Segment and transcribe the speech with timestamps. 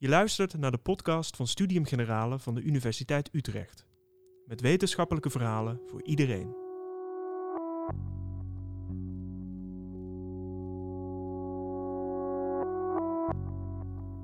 [0.00, 3.86] Je luistert naar de podcast van Studium Generale van de Universiteit Utrecht.
[4.46, 6.54] Met wetenschappelijke verhalen voor iedereen.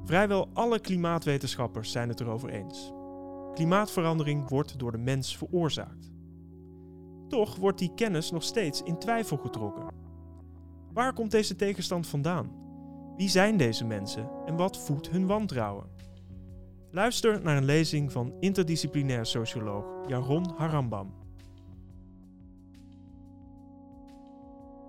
[0.04, 2.93] Vrijwel alle klimaatwetenschappers zijn het erover eens.
[3.54, 6.13] Klimaatverandering wordt door de mens veroorzaakt.
[7.29, 9.87] Toch wordt die kennis nog steeds in twijfel getrokken.
[10.93, 12.63] Waar komt deze tegenstand vandaan?
[13.17, 15.87] Wie zijn deze mensen en wat voedt hun wantrouwen?
[16.91, 21.14] Luister naar een lezing van interdisciplinair socioloog Jaron Harambam.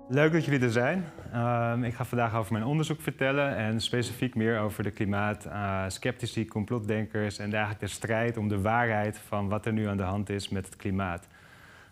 [0.09, 1.05] Leuk dat jullie er zijn.
[1.31, 6.49] Ehm, ik ga vandaag over mijn onderzoek vertellen en specifiek meer over de klimaatskeptici, uh,
[6.49, 10.29] complotdenkers en eigenlijk de strijd om de waarheid van wat er nu aan de hand
[10.29, 11.27] is met het klimaat.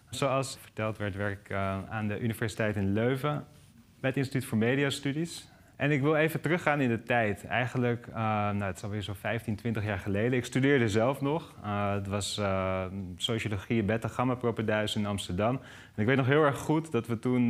[0.09, 3.45] Zoals verteld werd, werk ik uh, aan de Universiteit in Leuven
[3.99, 5.52] bij het Instituut voor Mediastudies.
[5.83, 7.45] En ik wil even teruggaan in de tijd.
[7.45, 10.37] Eigenlijk, uh, nou, het is alweer zo 15, 20 jaar geleden.
[10.37, 11.53] Ik studeerde zelf nog.
[11.63, 12.83] Uh, het was uh,
[13.17, 15.59] sociologie beta gamma propenduis in Amsterdam.
[15.95, 17.47] En ik weet nog heel erg goed dat we toen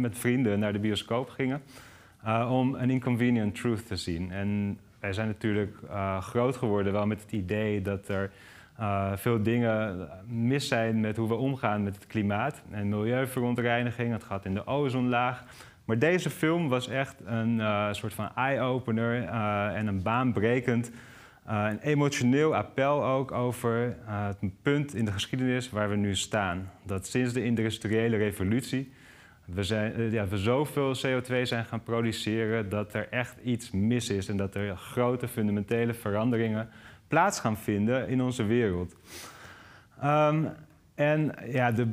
[0.00, 1.62] met vrienden naar de bioscoop gingen...
[2.48, 4.32] om een inconvenient truth te zien.
[4.32, 5.76] En wij zijn natuurlijk
[6.20, 8.30] groot geworden wel met het idee dat er...
[9.16, 14.12] veel dingen mis zijn met hoe we omgaan met het klimaat en milieuverontreiniging.
[14.12, 15.44] Het gaat in de ozonlaag.
[15.92, 20.90] Maar deze film was echt een uh, soort van eye-opener uh, en een baanbrekend,
[21.48, 26.70] uh, een emotioneel appel ook over het punt in de geschiedenis waar we nu staan.
[26.86, 28.92] Dat sinds de industriële revolutie
[29.44, 34.28] we, zijn, ja, we zoveel CO2 zijn gaan produceren dat er echt iets mis is
[34.28, 36.68] en dat er grote fundamentele veranderingen
[37.08, 38.96] plaats gaan vinden in onze wereld.
[40.04, 40.48] Um,
[40.94, 41.88] en ja, de,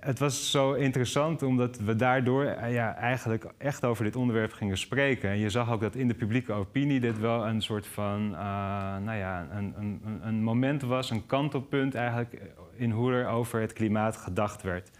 [0.00, 4.78] het was zo interessant omdat we daardoor eh, ja, eigenlijk echt over dit onderwerp gingen
[4.78, 5.30] spreken.
[5.30, 8.38] En je zag ook dat in de publieke opinie dit wel een soort van, uh,
[8.96, 12.42] nou ja, een, een, een, moment was, een kantelpunt eigenlijk
[12.76, 14.90] in hoe er over het klimaat gedacht werd.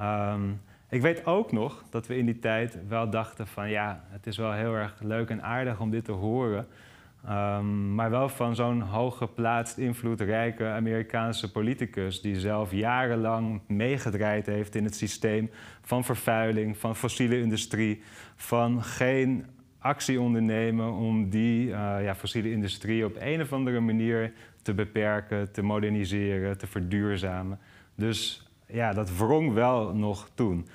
[0.00, 4.26] Um, ik weet ook nog dat we in die tijd wel dachten van ja, het
[4.26, 6.66] is wel heel erg leuk en aardig om dit te horen.
[7.28, 14.84] Um, maar wel van zo'n hooggeplaatst, invloedrijke Amerikaanse politicus die zelf jarenlang meegedraaid heeft in
[14.84, 15.50] het systeem
[15.82, 18.02] van vervuiling, van fossiele industrie,
[18.36, 19.46] van geen
[19.78, 24.32] actie ondernemen om die uh, ja, fossiele industrie op een of andere manier
[24.62, 27.58] te beperken, te moderniseren, te verduurzamen.
[27.94, 30.68] Dus ja, dat wrong wel nog toen.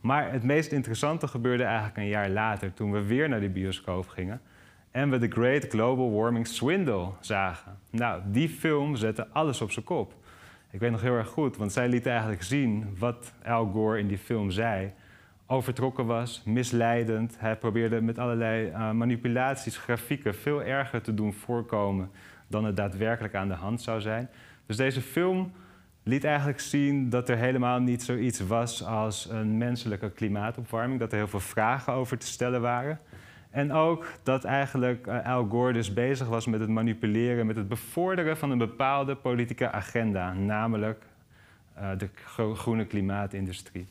[0.00, 4.08] Maar het meest interessante gebeurde eigenlijk een jaar later, toen we weer naar de bioscoop
[4.08, 4.40] gingen
[4.98, 7.78] en we The Great Global Warming Swindle zagen.
[7.90, 10.14] Nou, die film zette alles op zijn kop.
[10.70, 14.08] Ik weet nog heel erg goed, want zij liet eigenlijk zien wat Al Gore in
[14.08, 14.92] die film zei.
[15.46, 17.36] Overtrokken was, misleidend.
[17.38, 22.10] Hij probeerde met allerlei uh, manipulaties, grafieken veel erger te doen voorkomen
[22.46, 24.28] dan het daadwerkelijk aan de hand zou zijn.
[24.66, 25.52] Dus deze film
[26.02, 31.18] liet eigenlijk zien dat er helemaal niet zoiets was als een menselijke klimaatopwarming, dat er
[31.18, 33.00] heel veel vragen over te stellen waren.
[33.58, 37.68] En ook dat eigenlijk uh, Al Gore dus bezig was met het manipuleren, met het
[37.68, 41.02] bevorderen van een bepaalde politieke agenda, namelijk
[41.78, 42.08] uh, de
[42.54, 43.86] groene klimaatindustrie.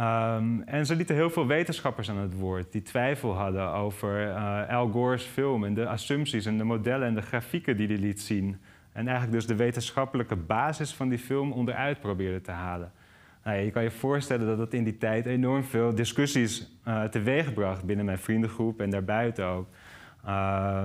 [0.00, 4.68] Um, en ze lieten heel veel wetenschappers aan het woord die twijfel hadden over uh,
[4.68, 8.20] Al Gore's film en de assumpties en de modellen en de grafieken die hij liet
[8.20, 8.60] zien.
[8.92, 12.92] En eigenlijk dus de wetenschappelijke basis van die film onderuit probeerden te halen.
[13.44, 17.84] Nou, je kan je voorstellen dat dat in die tijd enorm veel discussies uh, teweegbracht
[17.84, 19.66] binnen mijn vriendengroep en daarbuiten ook.
[20.26, 20.84] Uh,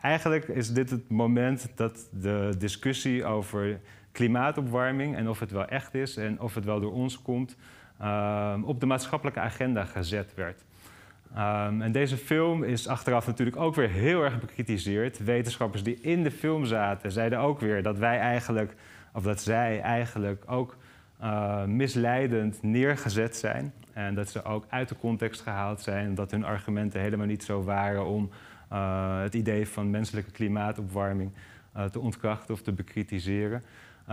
[0.00, 3.80] eigenlijk is dit het moment dat de discussie over
[4.12, 7.56] klimaatopwarming en of het wel echt is en of het wel door ons komt,
[8.00, 10.64] uh, op de maatschappelijke agenda gezet werd.
[11.36, 15.24] Um, en deze film is achteraf natuurlijk ook weer heel erg bekritiseerd.
[15.24, 18.74] Wetenschappers die in de film zaten zeiden ook weer dat wij eigenlijk,
[19.12, 20.76] of dat zij eigenlijk ook
[21.22, 23.72] uh, misleidend neergezet zijn.
[23.92, 26.14] En dat ze ook uit de context gehaald zijn.
[26.14, 28.30] Dat hun argumenten helemaal niet zo waren om
[28.72, 31.30] uh, het idee van menselijke klimaatopwarming
[31.76, 33.62] uh, te ontkrachten of te bekritiseren.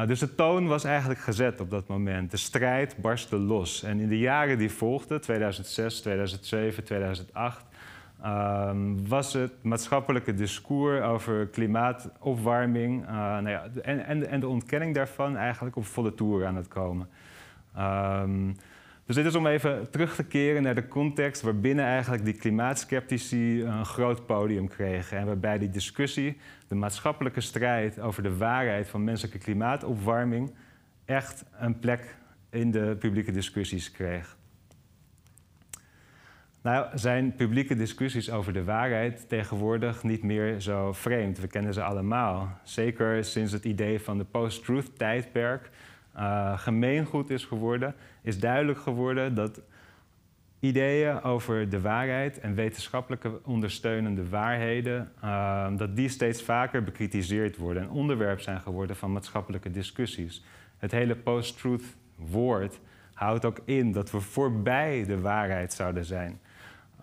[0.08, 2.32] dus de toon was eigenlijk gezet op dat moment.
[2.32, 3.84] De strijd barstte los.
[3.84, 7.66] En in de jaren die volgden, 2006, 2007, 2008,
[8.26, 14.96] Um, was het maatschappelijke discours over klimaatopwarming uh, nou ja, en, en, en, de ontkenning
[14.96, 17.08] daarvan eigenlijk op volle toer aan het komen.
[17.78, 18.56] Um,
[19.06, 23.64] dus dit is om even terug te keren naar de context waarbinnen eigenlijk die klimaatskeptici
[23.64, 25.18] een groot podium kregen.
[25.18, 26.38] En waarbij die discussie,
[26.68, 30.54] de maatschappelijke strijd over de waarheid van menselijke klimaatopwarming,
[31.06, 32.16] echt een plek
[32.50, 34.38] in de publieke discussies kreeg.
[36.64, 41.40] Nou, zijn publieke discussies over de waarheid tegenwoordig niet meer zo vreemd?
[41.40, 42.60] We kennen ze allemaal.
[42.64, 45.70] Zeker sinds het idee van de post-truth-tijdperk
[46.16, 49.62] uh, gemeengoed is geworden, is duidelijk geworden dat
[50.60, 57.84] ideeën over de waarheid en wetenschappelijke ondersteunende waarheden, uh, dat die steeds vaker bekritiseerd worden
[57.84, 60.44] en onderwerp zijn geworden van maatschappelijke discussies.
[60.78, 62.80] Het hele post-truth woord
[63.14, 66.40] houdt ook in dat we voorbij de waarheid zouden zijn.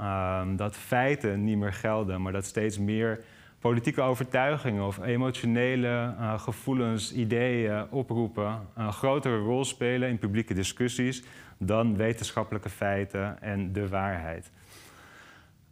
[0.01, 3.25] Um, dat feiten niet meer gelden, maar dat steeds meer
[3.59, 11.23] politieke overtuigingen of emotionele uh, gevoelens, ideeën oproepen, een grotere rol spelen in publieke discussies
[11.59, 14.51] dan wetenschappelijke feiten en de waarheid.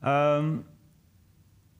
[0.05, 0.67] Um,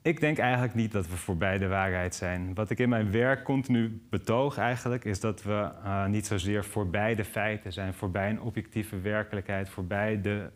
[0.01, 2.53] ik denk eigenlijk niet dat we voorbij de waarheid zijn.
[2.53, 7.15] Wat ik in mijn werk continu betoog eigenlijk, is dat we uh, niet zozeer voorbij
[7.15, 10.49] de feiten zijn, voorbij een objectieve werkelijkheid, voorbij de,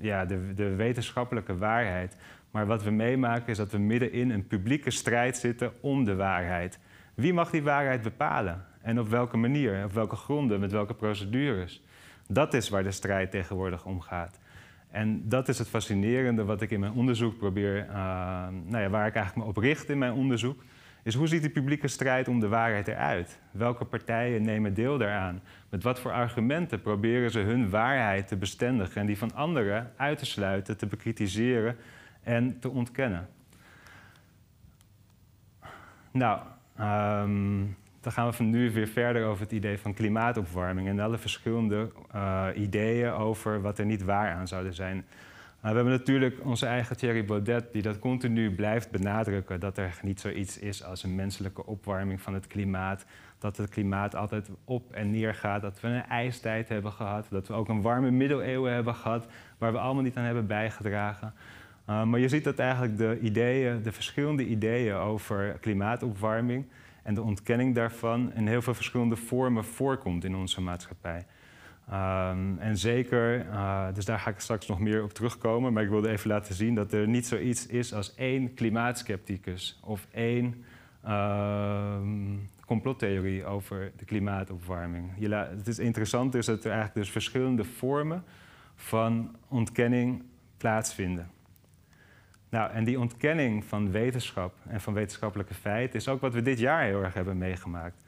[0.00, 2.16] ja, de, de wetenschappelijke waarheid.
[2.50, 6.14] Maar wat we meemaken is dat we midden in een publieke strijd zitten om de
[6.14, 6.78] waarheid.
[7.14, 8.64] Wie mag die waarheid bepalen?
[8.82, 9.84] En op welke manier?
[9.84, 10.60] Op welke gronden?
[10.60, 11.82] Met welke procedures?
[12.28, 14.38] Dat is waar de strijd tegenwoordig om gaat.
[14.90, 17.94] En dat is het fascinerende wat ik in mijn onderzoek probeer, uh,
[18.64, 20.64] nou ja, waar ik eigenlijk me op richt in mijn onderzoek,
[21.04, 23.38] is hoe ziet die publieke strijd om de waarheid eruit?
[23.50, 25.42] Welke partijen nemen deel daaraan?
[25.68, 30.18] Met wat voor argumenten proberen ze hun waarheid te bestendigen en die van anderen uit
[30.18, 31.76] te sluiten, te bekritiseren
[32.22, 33.28] en te ontkennen?
[36.10, 36.40] Nou,
[36.80, 41.18] um, dan gaan we van nu weer verder over het idee van klimaatopwarming en alle
[41.18, 45.04] verschillende uh, ideeën over wat er niet waar aan zouden zijn.
[45.64, 50.20] We hebben natuurlijk onze eigen Thierry Baudet, die dat continu blijft benadrukken: dat er niet
[50.20, 53.04] zoiets is als een menselijke opwarming van het klimaat.
[53.38, 55.62] Dat het klimaat altijd op en neer gaat.
[55.62, 57.26] Dat we een ijstijd hebben gehad.
[57.30, 59.26] Dat we ook een warme middeleeuwen hebben gehad,
[59.58, 61.34] waar we allemaal niet aan hebben bijgedragen.
[61.90, 66.66] Uh, maar je ziet dat eigenlijk de ideeën, de verschillende ideeën over klimaatopwarming
[67.02, 71.26] en de ontkenning daarvan in heel veel verschillende vormen voorkomt in onze maatschappij.
[71.92, 75.88] Um, en zeker, uh, dus daar ga ik straks nog meer op terugkomen, maar ik
[75.88, 80.64] wilde even laten zien dat er niet zoiets is als één klimaatskepticus of één
[81.06, 81.96] uh,
[82.66, 85.10] complottheorie over de klimaatopwarming.
[85.30, 88.24] Het is interessant is dat er eigenlijk dus verschillende vormen
[88.74, 90.22] van ontkenning
[90.56, 91.30] plaatsvinden.
[92.48, 96.58] Nou, en die ontkenning van wetenschap en van wetenschappelijke feiten is ook wat we dit
[96.58, 98.04] jaar heel erg hebben meegemaakt.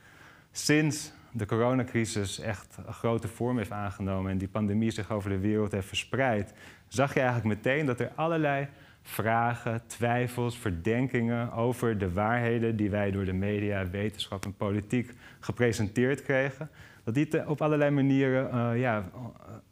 [0.52, 5.38] Sinds de coronacrisis echt een grote vorm heeft aangenomen en die pandemie zich over de
[5.38, 6.54] wereld heeft verspreid,
[6.88, 8.68] zag je eigenlijk meteen dat er allerlei
[9.02, 16.22] vragen, twijfels, verdenkingen over de waarheden die wij door de media, wetenschap en politiek gepresenteerd
[16.22, 16.70] kregen,
[17.04, 19.10] dat die op allerlei manieren uh, ja,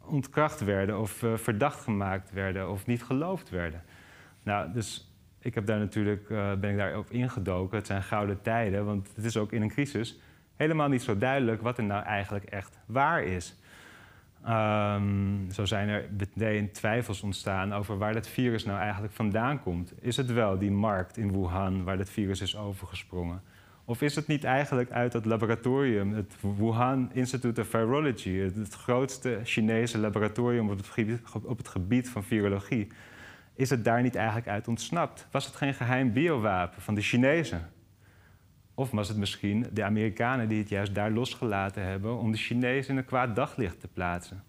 [0.04, 3.82] ontkracht werden of uh, verdacht gemaakt werden of niet geloofd werden.
[4.42, 7.76] Nou, dus ik heb daar natuurlijk, uh, ben ik daarop ingedoken.
[7.76, 10.18] Het zijn gouden tijden, want het is ook in een crisis
[10.56, 13.56] helemaal niet zo duidelijk wat er nou eigenlijk echt waar is.
[14.48, 19.92] Um, zo zijn er meteen twijfels ontstaan over waar dat virus nou eigenlijk vandaan komt.
[20.00, 23.42] Is het wel die markt in Wuhan waar dat virus is overgesprongen?
[23.84, 29.40] Of is het niet eigenlijk uit het laboratorium, het Wuhan Institute of Virology, het grootste
[29.42, 32.88] Chinese laboratorium op het op het gebied van virologie,
[33.54, 35.26] is het daar niet eigenlijk uit ontsnapt?
[35.30, 37.68] Was het geen geheim biowapen van de Chinezen?
[38.74, 42.90] Of was het misschien de Amerikanen die het juist daar losgelaten hebben om de Chinezen
[42.90, 44.42] in een kwaad daglicht te plaatsen?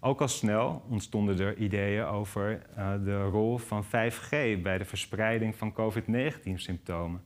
[0.00, 4.30] Ook al snel ontstonden er ideeën over uh, de rol van 5G
[4.62, 7.22] bij de verspreiding van COVID-19-symptomen.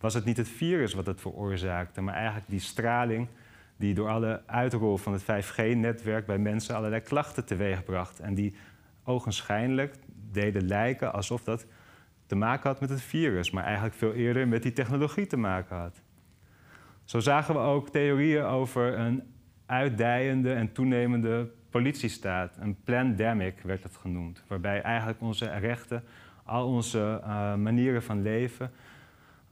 [0.00, 3.28] Was het niet het virus wat het veroorzaakte, maar eigenlijk die straling
[3.76, 8.54] die door alle uitrol van het 5G-netwerk bij mensen allerlei klachten teweegbracht en die
[9.04, 9.94] ogenschijnlijk
[10.30, 11.66] deden lijken alsof dat
[12.26, 15.76] te maken had met het virus, maar eigenlijk veel eerder met die technologie te maken
[15.76, 16.02] had.
[17.04, 19.22] Zo zagen we ook theorieën over een
[19.66, 22.56] uitdijende en toenemende politiestaat.
[22.60, 26.04] Een plandemic werd het genoemd, waarbij eigenlijk onze rechten,
[26.44, 28.70] al onze uh, manieren van leven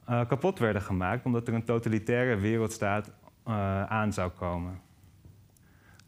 [0.09, 3.11] uh, kapot werden gemaakt, omdat er een totalitaire wereldstaat
[3.47, 4.79] uh, aan zou komen.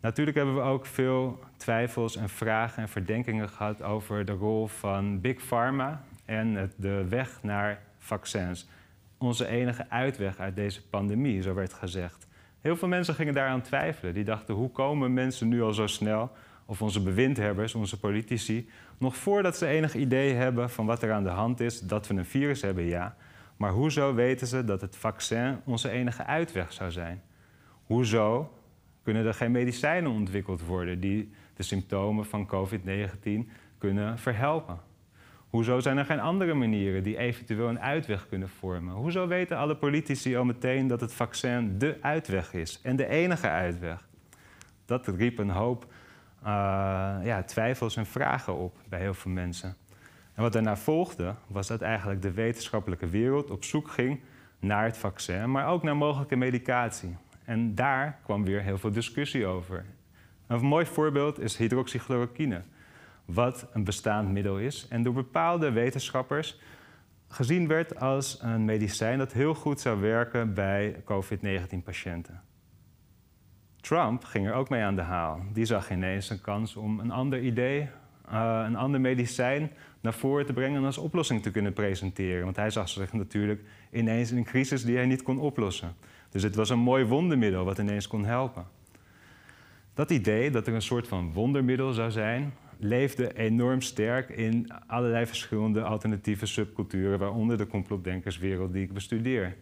[0.01, 5.21] Natuurlijk hebben we ook veel twijfels en vragen en verdenkingen gehad over de rol van
[5.21, 8.67] Big Pharma en de weg naar vaccins.
[9.17, 12.27] Onze enige uitweg uit deze pandemie, zo werd gezegd.
[12.61, 14.13] Heel veel mensen gingen daaraan twijfelen.
[14.13, 16.31] Die dachten, hoe komen mensen nu al zo snel,
[16.65, 21.23] of onze bewindhebbers, onze politici, nog voordat ze enig idee hebben van wat er aan
[21.23, 23.15] de hand is, dat we een virus hebben, ja.
[23.57, 27.21] Maar hoezo weten ze dat het vaccin onze enige uitweg zou zijn?
[27.85, 28.53] Hoezo
[29.03, 34.79] kunnen er geen medicijnen ontwikkeld worden die de symptomen van COVID-19 kunnen verhelpen?
[35.55, 38.93] Hoezo zijn er geen andere manieren die eventueel een uitweg kunnen vormen?
[38.93, 43.49] Hoezo weten alle politici al meteen dat het vaccin de uitweg is en de enige
[43.49, 44.07] uitweg?
[44.85, 46.47] Dat riep een hoop uh,
[47.23, 49.75] ja, twijfels en vragen op bij heel veel mensen.
[50.33, 54.19] En wat daarna volgde, was dat eigenlijk de wetenschappelijke wereld op zoek ging
[54.59, 57.15] naar het vaccin, maar ook naar mogelijke medicatie.
[57.45, 59.85] En daar kwam weer heel veel discussie over.
[60.47, 62.61] Een mooi voorbeeld is hydroxychloroquine,
[63.25, 66.59] wat een bestaand middel is en door bepaalde wetenschappers
[67.27, 72.41] gezien werd als een medicijn dat heel goed zou werken bij COVID-19-patiënten.
[73.81, 75.41] Trump ging er ook mee aan de haal.
[75.53, 77.89] Die zag ineens een kans om een ander idee,
[78.31, 82.43] uh, een ander medicijn naar voren te brengen en als oplossing te kunnen presenteren.
[82.43, 85.95] Want hij zag zich natuurlijk ineens in een crisis die hij niet kon oplossen.
[86.29, 88.65] Dus het was een mooi wondermiddel wat ineens kon helpen.
[89.93, 95.25] Dat idee dat er een soort van wondermiddel zou zijn, leefde enorm sterk in allerlei
[95.25, 99.55] verschillende alternatieve subculturen, waaronder de complotdenkerswereld die ik bestudeer.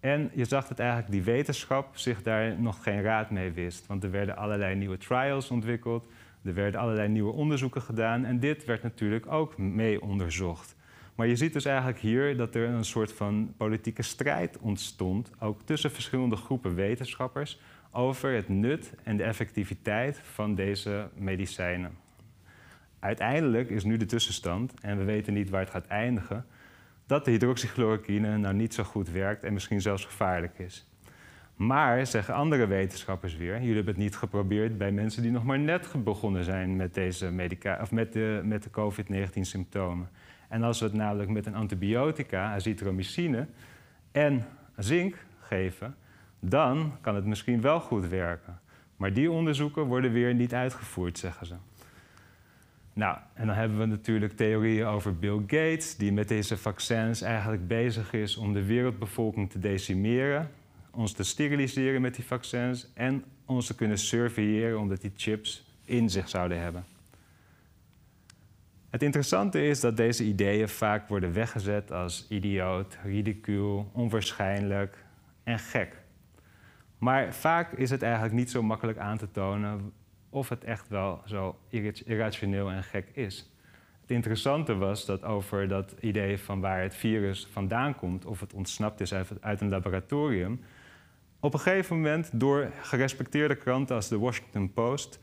[0.00, 3.86] En je zag dat eigenlijk die wetenschap zich daar nog geen raad mee wist.
[3.86, 6.06] Want er werden allerlei nieuwe trials ontwikkeld,
[6.44, 10.76] er werden allerlei nieuwe onderzoeken gedaan en dit werd natuurlijk ook mee onderzocht.
[11.14, 15.62] Maar je ziet dus eigenlijk hier dat er een soort van politieke strijd ontstond, ook
[15.62, 21.90] tussen verschillende groepen wetenschappers, over het nut en de effectiviteit van deze medicijnen.
[22.98, 26.46] Uiteindelijk is nu de tussenstand, en we weten niet waar het gaat eindigen,
[27.06, 30.90] dat de hydroxychloroquine nou niet zo goed werkt en misschien zelfs gevaarlijk is.
[31.56, 35.58] Maar, zeggen andere wetenschappers weer, jullie hebben het niet geprobeerd bij mensen die nog maar
[35.58, 40.08] net begonnen zijn met, deze medica of met de, met de COVID-19-symptomen.
[40.48, 43.46] En als we het namelijk met een antibiotica, azithromycine
[44.12, 45.94] en zink geven,
[46.40, 48.60] dan kan het misschien wel goed werken.
[48.96, 51.54] Maar die onderzoeken worden weer niet uitgevoerd, zeggen ze.
[52.92, 57.68] Nou, en dan hebben we natuurlijk theorieën over Bill Gates, die met deze vaccins eigenlijk
[57.68, 60.50] bezig is om de wereldbevolking te decimeren,
[60.90, 66.10] ons te steriliseren met die vaccins en ons te kunnen surveilleren omdat die chips in
[66.10, 66.84] zich zouden hebben.
[68.90, 75.04] Het interessante is dat deze ideeën vaak worden weggezet als idioot, ridicuul, onwaarschijnlijk
[75.44, 75.99] en gek.
[77.00, 79.92] Maar vaak is het eigenlijk niet zo makkelijk aan te tonen
[80.28, 81.58] of het echt wel zo
[82.04, 83.50] irrationeel en gek is.
[84.00, 88.52] Het interessante was dat over dat idee van waar het virus vandaan komt, of het
[88.52, 90.60] ontsnapt is uit een laboratorium,
[91.40, 95.20] op een gegeven moment door gerespecteerde kranten als de Washington Post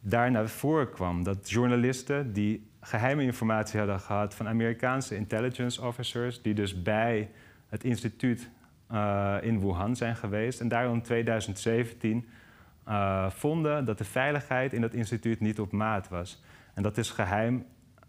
[0.00, 1.22] daar naar voren kwam.
[1.22, 7.30] Dat journalisten die geheime informatie hadden gehad van Amerikaanse intelligence officers, die dus bij
[7.68, 8.50] het instituut
[8.92, 10.60] uh, in Wuhan zijn geweest.
[10.60, 12.28] En daarom in 2017
[12.88, 16.42] uh, vonden dat de veiligheid in dat instituut niet op maat was.
[16.74, 17.64] En dat is geheim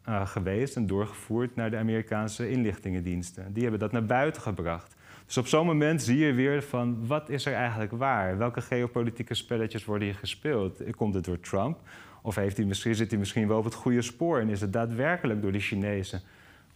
[0.10, 3.54] uh, geweest en doorgevoerd naar de Amerikaanse inlichtingendiensten.
[3.54, 4.96] Die hebben dat naar buiten gebracht.
[5.26, 8.38] Dus op zo'n moment zie je weer van wat is er eigenlijk waar?
[8.38, 10.96] Welke geopolitieke spelletjes worden hier gespeeld?
[10.96, 11.80] Komt het door Trump?
[12.22, 14.74] Of heeft hij misschien, zit hij misschien wel op het goede spoor en is het
[14.74, 16.22] daadwerkelijk door de Chinezen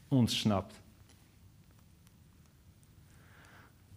[0.08, 0.80] ontsnapt?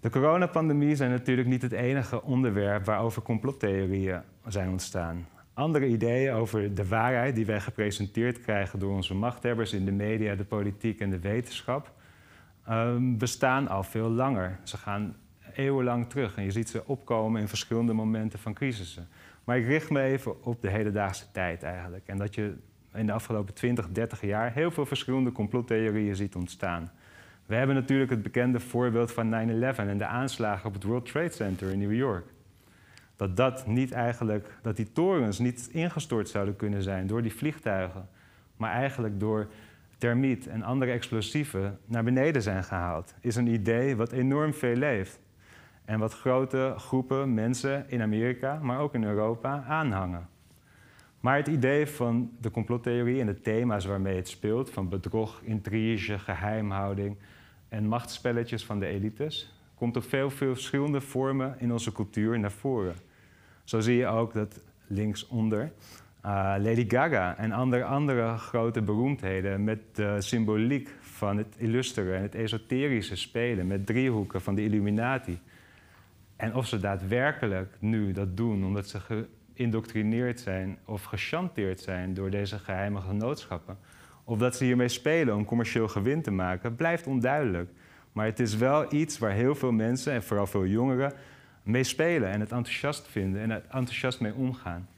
[0.04, 5.26] De coronapandemie zijn natuurlijk niet het enige onderwerp waarover complottheorieën zijn ontstaan.
[5.54, 10.34] Andere ideeën over de waarheid die wij gepresenteerd krijgen door onze machthebbers in de media,
[10.34, 11.92] de politiek en de wetenschap,
[12.66, 14.58] ehm, bestaan al veel langer.
[14.62, 15.16] Ze gaan
[15.54, 19.08] eeuwenlang terug en je ziet ze opkomen in verschillende momenten van crisissen.
[19.44, 22.06] Maar ik richt me even op de hedendaagse tijd eigenlijk.
[22.06, 22.54] En dat je
[22.94, 26.90] in de afgelopen 20, 30 jaar heel veel verschillende complottheorieën ziet ontstaan.
[27.46, 29.30] We hebben natuurlijk het bekende voorbeeld van
[29.74, 32.26] 9-11 en de aanslagen op het World Trade Center in New York.
[33.16, 38.08] Dat, dat, niet eigenlijk, dat die torens niet ingestort zouden kunnen zijn door die vliegtuigen,
[38.56, 39.46] maar eigenlijk door
[39.98, 45.20] termiet en andere explosieven naar beneden zijn gehaald, is een idee wat enorm veel leeft.
[45.84, 50.28] En wat grote groepen mensen in Amerika, maar ook in Europa aanhangen.
[51.20, 56.18] Maar het idee van de complottheorie en de thema's waarmee het speelt, van bedrog, intrige,
[56.18, 57.16] geheimhouding
[57.74, 62.52] en machtsspelletjes van de elites, komt op veel, veel verschillende vormen in onze cultuur naar
[62.52, 62.94] voren.
[63.64, 65.72] Zo zie je ook dat linksonder
[66.26, 72.22] uh, Lady Gaga en andere, andere grote beroemdheden met de symboliek van het illustere en
[72.22, 75.40] het esoterische spelen, met driehoeken van de Illuminati.
[76.36, 78.98] En of ze daadwerkelijk nu dat doen omdat ze
[79.54, 83.78] geïndoctrineerd zijn of gechanteerd zijn door deze geheime genootschappen,
[84.24, 87.70] of dat ze hiermee spelen om commercieel gewin te maken, blijft onduidelijk.
[88.12, 91.12] Maar het is wel iets waar heel veel mensen, en vooral veel jongeren,
[91.62, 94.88] mee spelen en het enthousiast vinden en er enthousiast mee omgaan.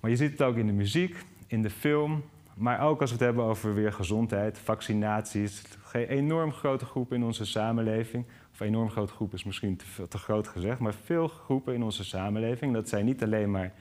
[0.00, 2.24] Maar je ziet het ook in de muziek, in de film,
[2.54, 5.62] maar ook als we het hebben over weer gezondheid, vaccinaties.
[5.92, 8.24] Een enorm grote groep in onze samenleving.
[8.52, 12.04] Of enorm grote groep is misschien te, te groot gezegd, maar veel groepen in onze
[12.04, 12.72] samenleving.
[12.72, 13.72] Dat zijn niet alleen maar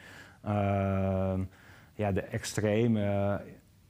[0.45, 1.34] uh,
[1.93, 3.41] ja, de extreme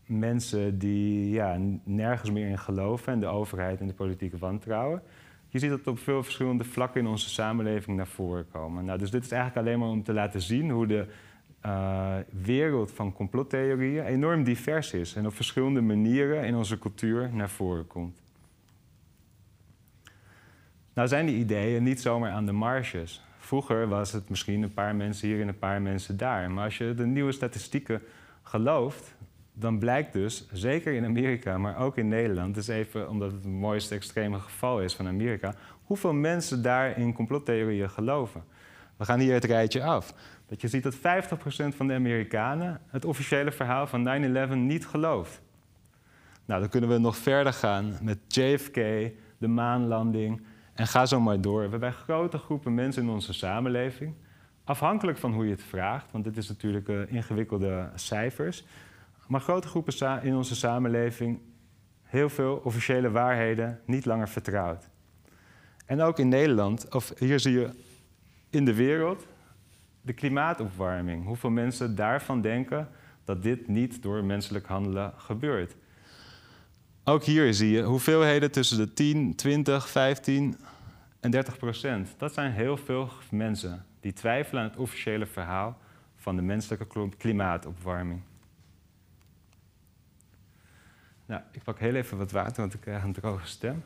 [0.05, 5.01] mensen die ja, nergens meer in geloven en de overheid en de politieke wantrouwen.
[5.47, 8.85] Je ziet dat op veel verschillende vlakken in onze samenleving naar voren komen.
[8.85, 11.05] Nou, dus dit is eigenlijk alleen maar om te laten zien hoe de
[11.65, 17.49] uh, wereld van complottheorieën enorm divers is en op verschillende manieren in onze cultuur naar
[17.49, 18.21] voren komt.
[20.93, 23.23] Nou zijn die ideeën niet zomaar aan de marges.
[23.37, 26.51] Vroeger was het misschien een paar mensen hier en een paar mensen daar.
[26.51, 28.01] Maar als je de nieuwe statistieken
[28.41, 29.14] gelooft,
[29.57, 33.53] dan blijkt dus, zeker in Amerika, maar ook in Nederland, dus even omdat het het
[33.53, 38.43] mooiste extreme geval is van Amerika, hoeveel mensen daar in complottheorieën geloven.
[38.97, 40.13] We gaan hier het rijtje af.
[40.47, 40.99] Dat je ziet dat 50%
[41.75, 44.07] van de Amerikanen het officiële verhaal van
[44.49, 45.41] 9-11 niet gelooft.
[46.45, 48.75] Nou, dan kunnen we nog verder gaan met JFK,
[49.37, 50.41] de maanlanding
[50.73, 51.63] en ga zo maar door.
[51.63, 54.13] We hebben grote groepen mensen in onze samenleving,
[54.63, 58.65] afhankelijk van hoe je het vraagt, want dit is natuurlijk uh, ingewikkelde cijfers,
[59.27, 61.39] maar grote groepen in onze samenleving
[62.03, 64.89] heel veel officiële waarheden niet langer vertrouwd.
[65.85, 67.69] En ook in Nederland, of hier zie je
[68.49, 69.27] in de wereld,
[70.01, 71.25] de klimaatopwarming.
[71.25, 72.89] Hoeveel mensen daarvan denken
[73.23, 75.75] dat dit niet door menselijk handelen gebeurt.
[77.03, 80.57] Ook hier zie je hoeveelheden tussen de 10, 20, 15
[81.19, 82.15] en 30 procent.
[82.17, 85.77] Dat zijn heel veel mensen die twijfelen aan het officiële verhaal
[86.15, 88.21] van de menselijke klimaatopwarming.
[91.25, 93.83] Nou, ik pak heel even wat water, want ik krijg een droge stem.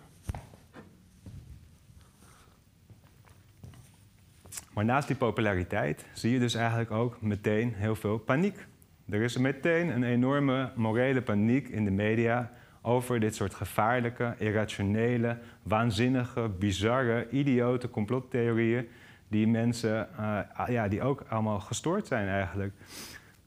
[4.73, 8.67] Maar naast die populariteit zie je dus eigenlijk ook meteen heel veel paniek.
[9.09, 15.37] Er is meteen een enorme morele paniek in de media over dit soort gevaarlijke, irrationele,
[15.63, 18.87] waanzinnige, bizarre, idiote complottheorieën
[19.27, 22.73] die mensen, uh, ja, die ook allemaal gestoord zijn eigenlijk.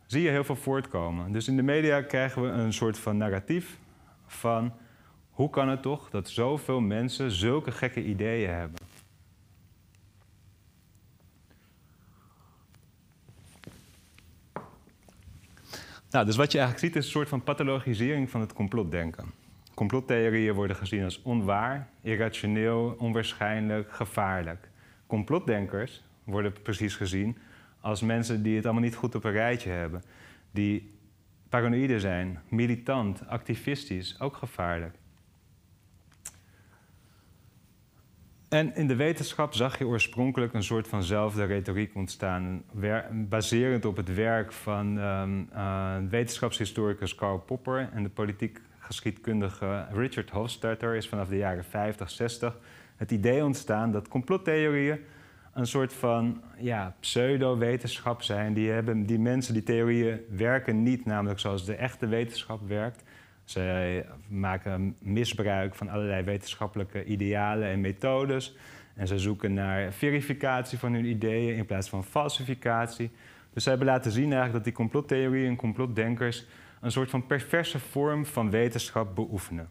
[0.06, 1.32] Zie je heel veel voortkomen.
[1.32, 3.78] Dus in de media krijgen we een soort van narratief
[4.32, 4.72] van
[5.30, 8.80] hoe kan het toch dat zoveel mensen zulke gekke ideeën hebben.
[16.10, 19.24] Nou, dus wat je eigenlijk ziet is een soort van pathologisering van het complotdenken.
[19.74, 24.68] Complottheorieën worden gezien als onwaar, irrationeel, onwaarschijnlijk, gevaarlijk.
[25.06, 27.36] Complotdenkers worden precies gezien
[27.80, 30.02] als mensen die het allemaal niet goed op een rijtje hebben.
[30.50, 30.94] Die
[31.52, 34.94] paranoïde zijn, militant, activistisch, ook gevaarlijk.
[38.48, 42.62] En in de wetenschap zag je oorspronkelijk een soort vanzelfde retoriek ontstaan,
[43.12, 50.30] baserend op het werk van um, uh, wetenschapshistoricus Karl Popper en de politiek geschiedkundige Richard
[50.30, 52.58] Hofstadter is vanaf de jaren 50, 60
[52.96, 55.00] het idee ontstaan dat complottheorieën
[55.52, 58.54] een soort van ja, pseudo-wetenschap zijn.
[58.54, 63.02] Die, hebben, die mensen, die theorieën werken niet namelijk zoals de echte wetenschap werkt.
[63.44, 68.56] Ze maken misbruik van allerlei wetenschappelijke idealen en methodes.
[68.94, 73.10] En ze zoeken naar verificatie van hun ideeën in plaats van falsificatie.
[73.52, 76.46] Dus ze hebben laten zien eigenlijk dat die complottheorieën en complotdenkers
[76.80, 79.68] een soort van perverse vorm van wetenschap beoefenen.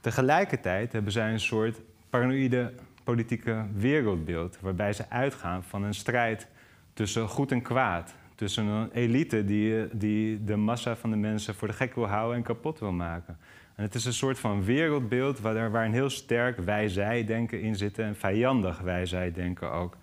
[0.00, 2.72] Tegelijkertijd hebben zij een soort paranoïde
[3.08, 6.46] politieke wereldbeeld, waarbij ze uitgaan van een strijd
[6.92, 8.14] tussen goed en kwaad.
[8.34, 12.36] Tussen een elite die, die de massa van de mensen voor de gek wil houden
[12.36, 13.38] en kapot wil maken.
[13.74, 17.98] En het is een soort van wereldbeeld waar, waar een heel sterk wij-zij-denken in zit
[17.98, 19.96] en vijandig wij-zij-denken ook.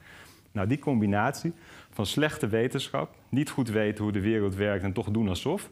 [0.51, 1.53] Nou, die combinatie
[1.89, 5.69] van slechte wetenschap, niet goed weten hoe de wereld werkt en toch doen alsof,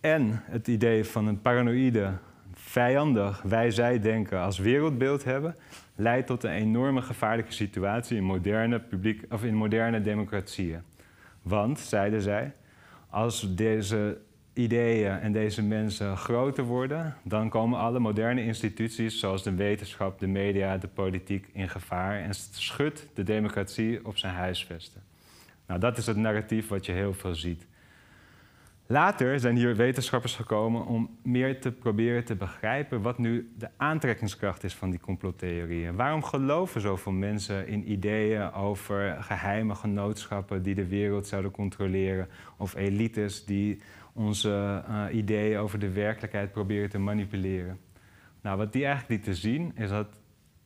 [0.00, 2.12] en het idee van een paranoïde,
[2.54, 5.56] vijandig wij-zij-denken als wereldbeeld hebben,
[6.00, 10.82] leidt tot een enorme gevaarlijke situatie in moderne, publiek, of in moderne democratieën.
[11.42, 12.52] Want, zeiden zij,
[13.08, 14.18] als deze
[14.52, 20.26] ideeën en deze mensen groter worden, dan komen alle moderne instituties zoals de wetenschap, de
[20.26, 25.02] media, de politiek in gevaar en schudt de democratie op zijn huisvesten.
[25.66, 27.66] Nou, dat is het narratief wat je heel veel ziet.
[28.92, 34.64] Later zijn hier wetenschappers gekomen om meer te proberen te begrijpen wat nu de aantrekkingskracht
[34.64, 35.96] is van die complottheorieën.
[35.96, 42.74] Waarom geloven zoveel mensen in ideeën over geheime genootschappen die de wereld zouden controleren of
[42.74, 43.80] elites die
[44.12, 47.78] onze uh, ideeën over de werkelijkheid proberen te manipuleren?
[48.40, 50.20] Nou, wat die eigenlijk lieten zien is dat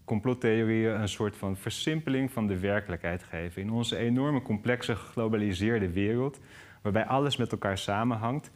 [0.05, 3.63] complottheorieën een soort van versimpeling van de werkelijkheid geven.
[3.63, 6.41] In onze enorme complexe geglobaliseerde wereld
[6.85, 8.51] waarbij alles met elkaar samenhangt,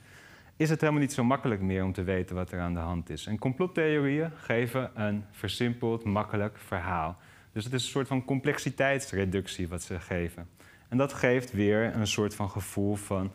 [0.56, 3.10] is het helemaal niet zo makkelijk meer om te weten wat er aan de hand
[3.10, 3.26] is.
[3.26, 7.16] En complottheorieën geven een versimpeld, makkelijk verhaal.
[7.52, 10.48] Dus het is een soort van complexiteitsreductie wat ze geven.
[10.88, 13.32] En dat geeft weer een soort van gevoel van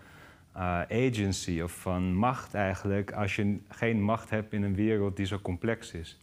[0.55, 5.25] uh, agency of van macht eigenlijk, als je geen macht hebt in een wereld die
[5.25, 6.19] zo complex is.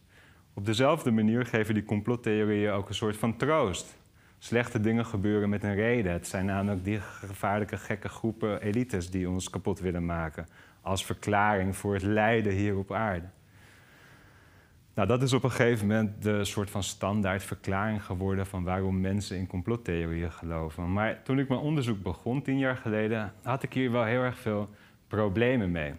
[0.53, 3.99] Op dezelfde manier geven die complottheorieën ook een soort van troost.
[4.43, 6.11] Slechte dingen gebeuren met een reden.
[6.11, 10.47] Het zijn namelijk die gevaarlijke, gekke groepen elites die ons kapot willen maken.
[10.81, 13.25] Als verklaring voor het lijden hier op aarde.
[14.93, 19.01] Nou, dat is op een gegeven moment de soort van standaard verklaring geworden van waarom
[19.01, 20.93] mensen in complottheorieën geloven.
[20.93, 24.37] Maar toen ik mijn onderzoek begon, tien jaar geleden, had ik hier wel heel erg
[24.37, 24.69] veel
[25.07, 25.93] problemen mee.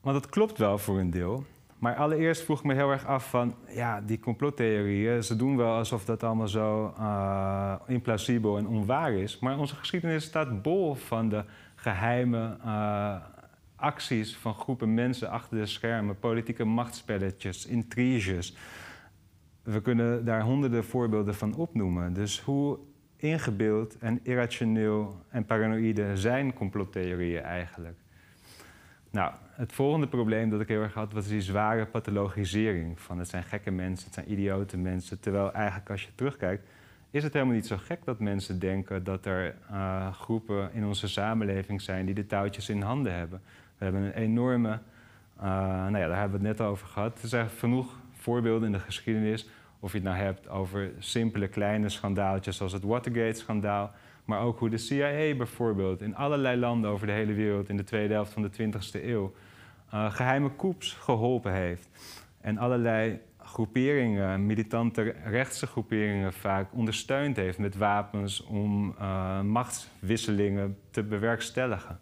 [0.00, 1.46] Want dat klopt wel voor een deel.
[1.78, 5.76] Maar allereerst vroeg ik me heel erg af van, ja, die complottheorieën, ze doen wel
[5.76, 9.38] alsof dat allemaal zo uh, implausibel en onwaar is.
[9.38, 13.16] Maar onze geschiedenis staat bol van de geheime uh,
[13.76, 18.56] acties van groepen mensen achter de schermen, politieke machtspelletjes, intriges.
[19.62, 22.12] We kunnen daar honderden voorbeelden van opnoemen.
[22.12, 22.78] Dus hoe
[23.16, 27.98] ingebeeld en irrationeel en paranoïde zijn complottheorieën eigenlijk?
[29.10, 33.00] Nou, het volgende probleem dat ik heel erg had, was die zware pathologisering.
[33.00, 35.20] Van het zijn gekke mensen, het zijn idiote mensen.
[35.20, 36.68] Terwijl eigenlijk als je terugkijkt,
[37.10, 41.08] is het helemaal niet zo gek dat mensen denken dat er uh, groepen in onze
[41.08, 43.40] samenleving zijn die de touwtjes in handen hebben.
[43.78, 44.78] We hebben een enorme,
[45.38, 47.22] uh, nou ja, daar hebben we het net over gehad.
[47.22, 49.48] Er zijn genoeg voorbeelden in de geschiedenis.
[49.80, 53.92] Of je het nou hebt over simpele kleine schandaaltjes zoals het Watergate-schandaal.
[54.24, 57.84] Maar ook hoe de CIA bijvoorbeeld in allerlei landen over de hele wereld in de
[57.84, 59.34] tweede helft van de 20e eeuw
[59.94, 61.88] uh, geheime coups geholpen heeft.
[62.40, 71.02] En allerlei groeperingen, militante rechtse groeperingen vaak ondersteund heeft met wapens om uh, machtswisselingen te
[71.02, 71.98] bewerkstelligen.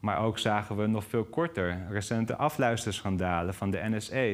[0.00, 4.26] Maar ook zagen we nog veel korter recente afluisterschandalen van de NSA,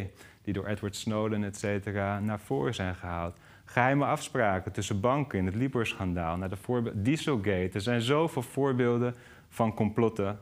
[0.42, 3.38] die door Edward Snowden et cetera naar voren zijn gehaald.
[3.64, 7.70] Geheime afspraken tussen banken in het Libor-schandaal, naar de Dieselgate.
[7.72, 9.14] Er zijn zoveel voorbeelden
[9.48, 10.38] van complotten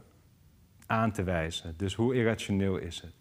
[0.93, 1.75] aan te wijzen.
[1.77, 3.13] Dus hoe irrationeel is het?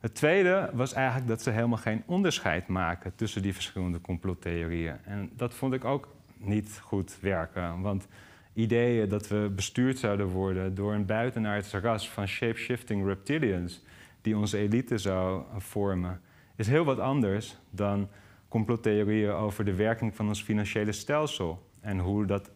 [0.00, 4.96] Het tweede was eigenlijk dat ze helemaal geen onderscheid maken tussen die verschillende complottheorieën.
[5.04, 7.80] En dat vond ik ook niet goed werken.
[7.80, 8.06] Want
[8.52, 13.84] ideeën dat we bestuurd zouden worden door een buitenaards ras van shape-shifting reptilians
[14.20, 16.20] die onze elite zou vormen,
[16.56, 18.08] is heel wat anders dan
[18.48, 22.50] complottheorieën over de werking van ons financiële stelsel en hoe dat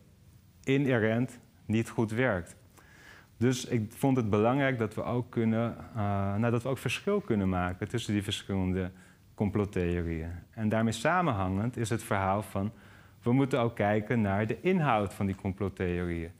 [0.64, 2.58] inherent niet goed werkt.
[3.40, 7.20] Dus ik vond het belangrijk dat we ook, kunnen, uh, nou, dat we ook verschil
[7.20, 8.90] kunnen maken tussen die verschillende
[9.34, 10.30] complottheorieën.
[10.50, 12.72] En daarmee samenhangend is het verhaal van
[13.22, 16.30] we moeten ook kijken naar de inhoud van die complottheorieën.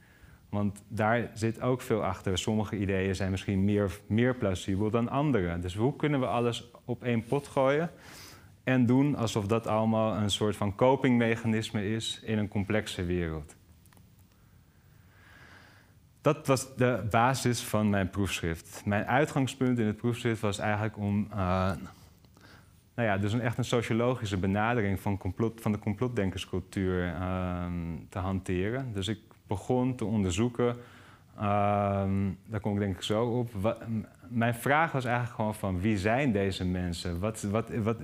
[0.48, 2.38] Want daar zit ook veel achter.
[2.38, 5.58] Sommige ideeën zijn misschien meer, meer plausibel dan andere.
[5.58, 7.90] Dus hoe kunnen we alles op één pot gooien
[8.64, 13.58] en doen alsof dat allemaal een soort van copingmechanisme is in een complexe wereld?
[16.20, 18.82] Dat was de basis van mijn proefschrift.
[18.84, 21.70] Mijn uitgangspunt in het proefschrift was eigenlijk om uh,
[22.94, 27.72] nou ja, dus een echt een sociologische benadering van, complot, van de complotdenkerscultuur ehm,
[28.08, 28.92] te hanteren.
[28.92, 30.76] Dus ik begon te onderzoeken,
[31.36, 33.76] ehm, daar kom ik denk ik zo op.
[34.28, 37.20] mijn vraag was eigenlijk gewoon van wie zijn deze mensen?
[37.20, 37.96] Wat, wat, wat,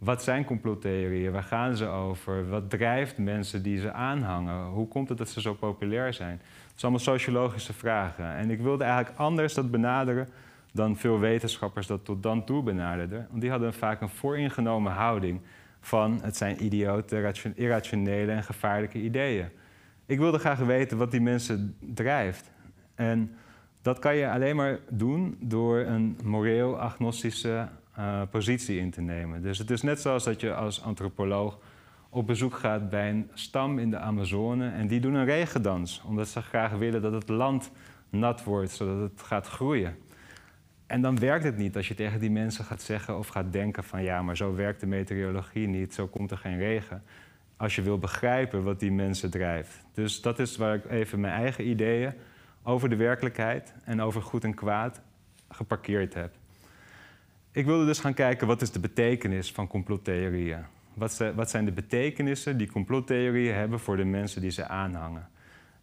[0.00, 1.32] wat zijn complottheorieën?
[1.32, 2.48] Waar gaan ze over?
[2.48, 4.64] Wat drijft mensen die ze aanhangen?
[4.64, 6.36] Hoe komt het dat ze zo populair zijn?
[6.36, 8.34] Dat zijn allemaal sociologische vragen.
[8.34, 10.28] En ik wilde eigenlijk anders dat benaderen
[10.72, 13.26] dan veel wetenschappers dat tot dan toe benaderden.
[13.28, 15.40] Want die hadden vaak een vooringenomen houding
[15.80, 19.48] van het zijn idiote, irrationele en gevaarlijke ideeën.
[20.06, 22.50] Ik wilde graag weten wat die mensen drijft.
[22.94, 23.34] En
[23.82, 29.42] dat kan je alleen maar doen door een moreel agnostische uh, positie in te nemen.
[29.42, 31.58] Dus het is net zoals dat je als antropoloog
[32.08, 36.28] op bezoek gaat bij een stam in de Amazone en die doen een regendans, omdat
[36.28, 37.70] ze graag willen dat het land
[38.08, 39.96] nat wordt, zodat het gaat groeien.
[40.86, 43.84] En dan werkt het niet als je tegen die mensen gaat zeggen of gaat denken
[43.84, 47.02] van ja, maar zo werkt de meteorologie niet, zo komt er geen regen.
[47.56, 49.84] Als je wil begrijpen wat die mensen drijft.
[49.92, 52.12] Dus dat is waar ik even mijn eigen ideeën
[52.62, 55.00] over de werkelijkheid en over goed en kwaad
[55.48, 56.34] geparkeerd heb.
[57.52, 60.64] Ik wilde dus gaan kijken wat is de betekenis van complottheorieën.
[61.34, 65.28] Wat zijn de betekenissen die complottheorieën hebben voor de mensen die ze aanhangen?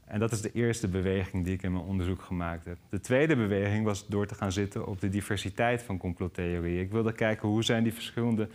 [0.06, 2.78] En dat is de eerste beweging die ik in mijn onderzoek gemaakt heb.
[2.90, 6.82] De tweede beweging was door te gaan zitten op de diversiteit van complottheorieën.
[6.82, 8.50] Ik wilde kijken hoe zijn die verschillende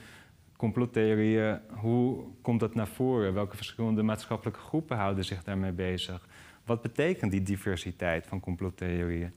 [0.57, 3.35] complottheorieën, hoe komt dat naar voren?
[3.35, 6.29] Welke verschillende maatschappelijke groepen houden zich daarmee bezig?
[6.64, 9.33] Wat betekent die diversiteit van complottheorieën?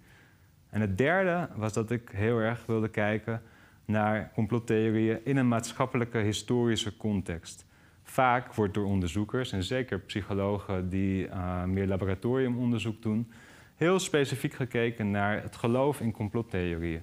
[0.70, 3.42] En het derde was dat ik heel erg wilde kijken
[3.86, 7.66] naar complottheorieën in een maatschappelijke historische context.
[8.04, 13.32] Vaak wordt door onderzoekers, en zeker psychologen die uh, meer laboratoriumonderzoek doen,
[13.76, 17.02] heel specifiek gekeken naar het geloof in complottheorieën.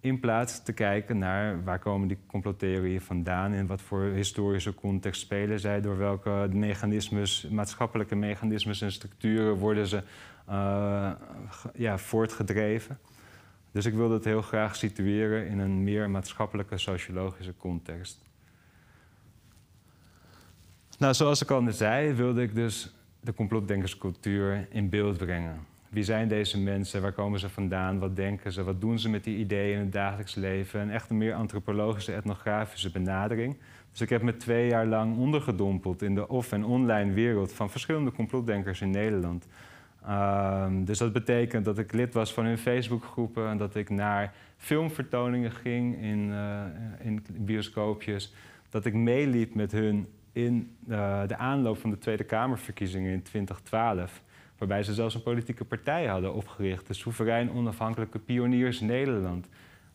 [0.00, 5.20] In plaats te kijken naar waar komen die complottheorieën vandaan, in wat voor historische context
[5.20, 10.02] spelen zij, door welke mechanismes, maatschappelijke mechanismes en structuren worden ze
[10.48, 11.10] uh,
[11.74, 12.98] ja, voortgedreven.
[13.72, 18.22] Dus ik wilde het heel graag situeren in een meer maatschappelijke sociologische context.
[20.98, 25.66] Nou, zoals ik al zei, wilde ik dus de complotdenkerscultuur in beeld brengen.
[25.88, 27.02] Wie zijn deze mensen?
[27.02, 27.98] Waar komen ze vandaan?
[27.98, 28.62] Wat denken ze?
[28.62, 30.80] Wat doen ze met die ideeën in het dagelijks leven?
[30.80, 33.56] Een echt een meer antropologische, etnografische benadering.
[33.90, 37.70] Dus ik heb me twee jaar lang ondergedompeld in de off- en online wereld van
[37.70, 39.46] verschillende complotdenkers in Nederland.
[40.08, 44.34] Um, dus dat betekent dat ik lid was van hun Facebookgroepen en dat ik naar
[44.56, 46.64] filmvertoningen ging in, uh,
[47.00, 48.34] in bioscoopjes.
[48.68, 54.22] Dat ik meeliep met hun in uh, de aanloop van de Tweede Kamerverkiezingen in 2012.
[54.58, 59.48] Waarbij ze zelfs een politieke partij hadden opgericht, de Soeverein Onafhankelijke Pioniers Nederland.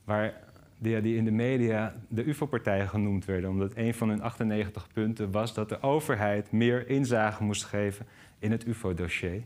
[0.04, 0.34] Waar
[0.78, 5.32] die, die in de media de UFO-partijen genoemd werden, omdat een van hun 98 punten
[5.32, 8.06] was dat de overheid meer inzage moest geven
[8.39, 9.43] in het UFO-dossier.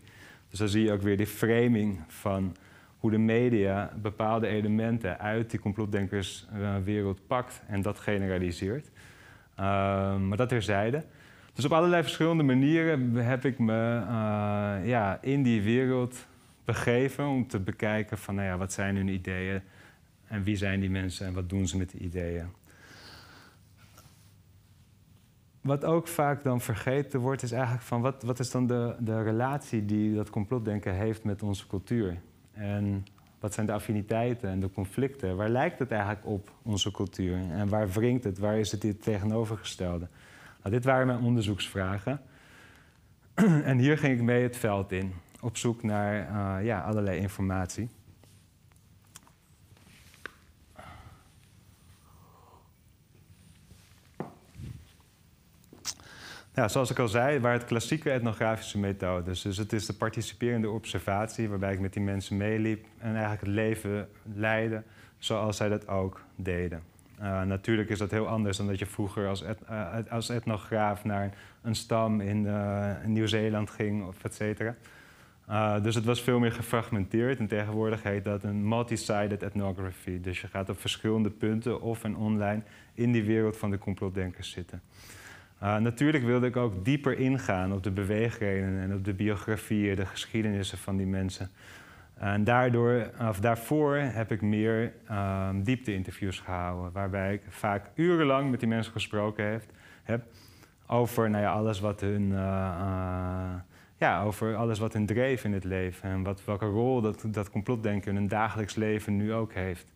[0.52, 2.56] Dus dan zie je ook weer die framing van
[2.98, 8.88] hoe de media bepaalde elementen uit die complotdenkerswereld pakt en dat generaliseert.
[9.60, 11.04] Uh, maar dat terzijde.
[11.54, 16.26] Dus op allerlei verschillende manieren heb ik me uh, ja, in die wereld
[16.66, 19.62] begeven om te bekijken van nou ja, wat zijn hun ideeën
[20.28, 22.46] en wie zijn die mensen en wat doen ze met die ideeën.
[25.62, 29.21] Wat ook vaak dan vergeten wordt, is eigenlijk van wat, wat is dan de, de
[29.24, 32.21] relatie die dat complotdenken heeft met onze cultuur?
[32.52, 33.06] En
[33.39, 35.36] wat zijn de affiniteiten en de conflicten?
[35.36, 37.38] Waar lijkt het eigenlijk op, onze cultuur?
[37.52, 38.38] En waar wringt het?
[38.38, 40.08] Waar is het dit tegenovergestelde?
[40.63, 42.21] Nou, dit waren mijn onderzoeksvragen.
[43.63, 47.89] en hier ging ik mee het veld in, op zoek naar uh, ja, allerlei informatie.
[56.56, 59.42] Ja, zoals ik al zei, waar het klassieke etnografische methodes.
[59.42, 63.50] Dus het is de participerende observatie, waarbij ik met die mensen meeliep en eigenlijk het
[63.50, 64.84] leven leidde
[65.18, 66.82] zoals zij dat ook deden.
[67.22, 69.44] Uh, natuurlijk is dat heel anders dan dat je vroeger als,
[70.10, 74.76] als etnograaf naar een stam in, uh, in Nieuw-Zeeland ging, of et cetera.
[75.80, 77.40] dus het was veel meer gefragmenteerd.
[77.40, 80.22] En tegenwoordig heet dat een multi-sided ethnography.
[80.22, 82.62] Dus je gaat op verschillende punten, of en online,
[82.94, 84.82] in die wereld van de complotdenkers zitten.
[85.63, 90.06] Uh, natuurlijk wilde ik ook dieper ingaan op de beweegredenen en op de biografieën, de
[90.06, 91.50] geschiedenissen van die mensen.
[92.13, 98.60] En daardoor, of daarvoor heb ik meer uh, diepte-interviews gehouden, waarbij ik vaak urenlang met
[98.60, 99.71] die mensen gesproken heeft,
[100.04, 100.24] heb
[100.88, 103.54] over nou ja, alles wat hun, uh,
[103.97, 107.50] ja, over alles wat hun dreef in het leven en wat, welke rol dat, dat
[107.50, 109.91] complotdenken in hun dagelijks leven nu ook heeft.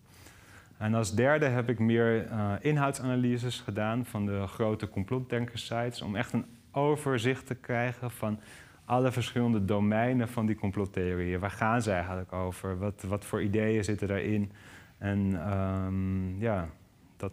[0.85, 6.33] En als derde heb ik meer uh, inhoudsanalyses gedaan van de grote complotdenkersites om echt
[6.33, 8.39] een overzicht te krijgen van
[8.85, 11.39] alle verschillende domeinen van die complottheorieën.
[11.39, 12.77] Waar gaan ze eigenlijk over?
[12.77, 14.51] Wat, wat voor ideeën zitten daarin?
[14.97, 16.69] En um, ja,
[17.17, 17.31] dat,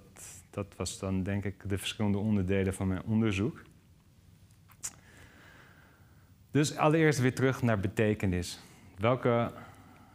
[0.50, 3.62] dat was dan denk ik de verschillende onderdelen van mijn onderzoek.
[6.50, 8.60] Dus allereerst weer terug naar betekenis.
[8.98, 9.52] Welke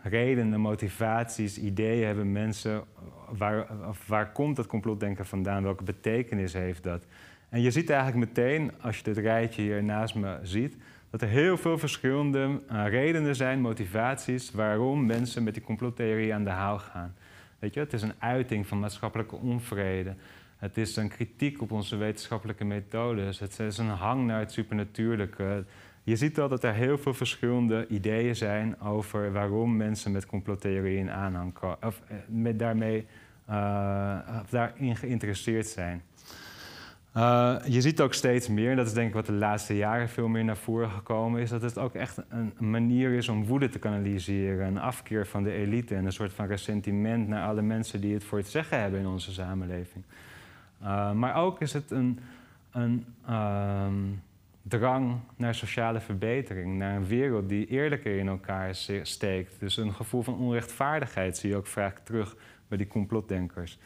[0.09, 2.83] redenen, motivaties, ideeën hebben mensen?
[3.29, 3.67] Waar,
[4.07, 5.63] waar komt dat complotdenken vandaan?
[5.63, 7.03] Welke betekenis heeft dat?
[7.49, 10.75] En je ziet eigenlijk meteen, als je dit rijtje hier naast me ziet,
[11.09, 16.43] dat er heel veel verschillende uh, redenen zijn, motivaties, waarom mensen met die complottheorie aan
[16.43, 17.15] de haal gaan.
[17.59, 20.15] Weet je, het is een uiting van maatschappelijke onvrede.
[20.57, 23.39] Het is een kritiek op onze wetenschappelijke methodes.
[23.39, 25.65] Het is een hang naar het supernatuurlijke.
[26.07, 31.11] Je ziet wel dat er heel veel verschillende ideeën zijn over waarom mensen met complottheorieën
[31.11, 33.05] aanhang of eh, met daarmee
[33.49, 36.01] uh, of daarin geïnteresseerd zijn.
[37.17, 40.27] Uh, je ziet ook steeds meer, dat is denk ik wat de laatste jaren veel
[40.27, 43.79] meer naar voren gekomen is, dat het ook echt een manier is om woede te
[43.79, 48.13] kanaliseren, een afkeer van de elite en een soort van ressentiment naar alle mensen die
[48.13, 50.03] het voor het zeggen hebben in onze samenleving.
[51.13, 52.19] Maar ook is het een,
[52.71, 53.87] een uh,
[54.67, 59.59] drang naar sociale verbetering, naar een wereld die eerlijker in elkaar steekt.
[59.59, 62.35] Dus een gevoel van onrechtvaardigheid zie je ook vaak terug
[62.67, 63.79] bij die complotdenkers.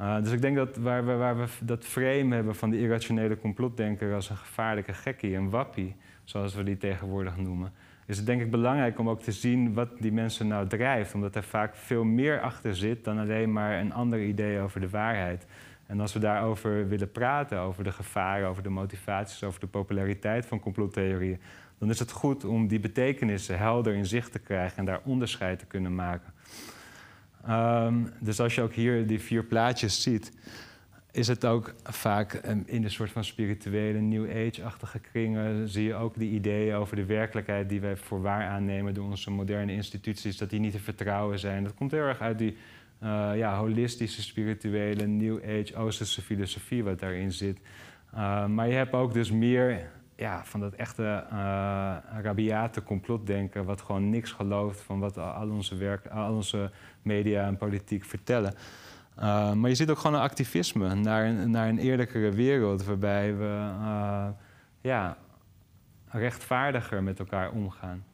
[0.00, 3.38] Uh, dus ik denk dat waar we, waar we dat frame hebben van de irrationele
[3.38, 7.72] complotdenker als een gevaarlijke gekkie, een wappie, zoals we die tegenwoordig noemen,
[8.06, 11.14] is het denk ik belangrijk om ook te zien wat die mensen nou drijft.
[11.14, 14.88] Omdat er vaak veel meer achter zit dan alleen maar een ander idee over de
[14.88, 15.46] waarheid.
[15.88, 20.46] En als we daarover willen praten, over de gevaren, over de motivaties, over de populariteit
[20.46, 21.40] van complottheorieën,
[21.78, 25.58] dan is het goed om die betekenissen helder in zicht te krijgen en daar onderscheid
[25.58, 26.32] te kunnen maken.
[27.46, 30.32] Ehm, dus als je ook hier die vier plaatjes ziet,
[31.12, 35.68] is het ook vaak ehm, in de soort van spirituele New Age-achtige kringen.
[35.68, 39.30] Zie je ook die ideeën over de werkelijkheid die wij voor waar aannemen door onze
[39.30, 41.62] moderne instituties, dat die niet te vertrouwen zijn.
[41.62, 42.56] Dat komt heel erg uit die
[43.02, 47.58] uh, ja, holistische, spirituele, New Age, Oosterse filosofie wat daarin zit.
[48.14, 53.80] Uh, maar je hebt ook dus meer ja, van dat echte uh, rabiate complotdenken, wat
[53.80, 56.70] gewoon niks gelooft van wat al onze, werk, al onze
[57.02, 58.54] media en politiek vertellen.
[59.54, 63.70] Maar je ziet ook gewoon een activisme naar een, naar een eerlijkere wereld, waarbij we
[64.80, 65.16] ja,
[66.08, 68.04] rechtvaardiger met elkaar omgaan.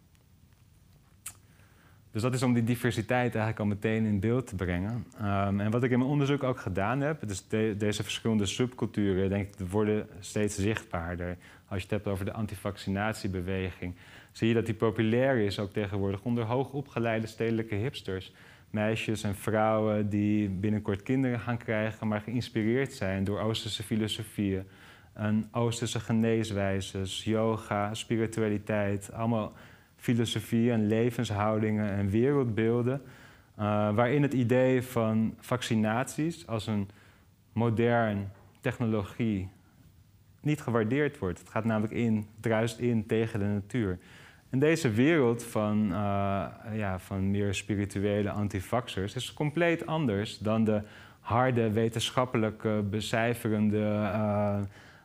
[2.14, 5.06] Dus dat is om die diversiteit eigenlijk al meteen in beeld te brengen.
[5.22, 9.28] Um, en wat ik in mijn onderzoek ook gedaan heb, dus de, deze verschillende subculturen,
[9.28, 11.36] denk ik, worden steeds zichtbaarder.
[11.68, 13.94] Als je het hebt over de antivaccinatiebeweging,
[14.32, 18.32] zie je dat die populair is ook tegenwoordig onder hoogopgeleide stedelijke hipsters.
[18.70, 24.66] Meisjes en vrouwen die binnenkort kinderen gaan krijgen, maar geïnspireerd zijn door Oosterse filosofieën.
[25.50, 29.52] Oosterse geneeswijzes, yoga, spiritualiteit, allemaal
[30.04, 33.02] filosofieën en levenshoudingen en wereldbeelden.
[33.58, 36.88] Uh, waarin het idee van vaccinaties als een
[37.52, 39.48] modern technologie
[40.40, 41.38] niet gewaardeerd wordt.
[41.38, 43.98] Het gaat namelijk in, druist in tegen de natuur.
[44.50, 45.96] En deze wereld van, uh,
[46.72, 50.82] ja, van meer spirituele antivaxers is compleet anders dan de
[51.20, 54.60] harde, wetenschappelijke, becijferende uh,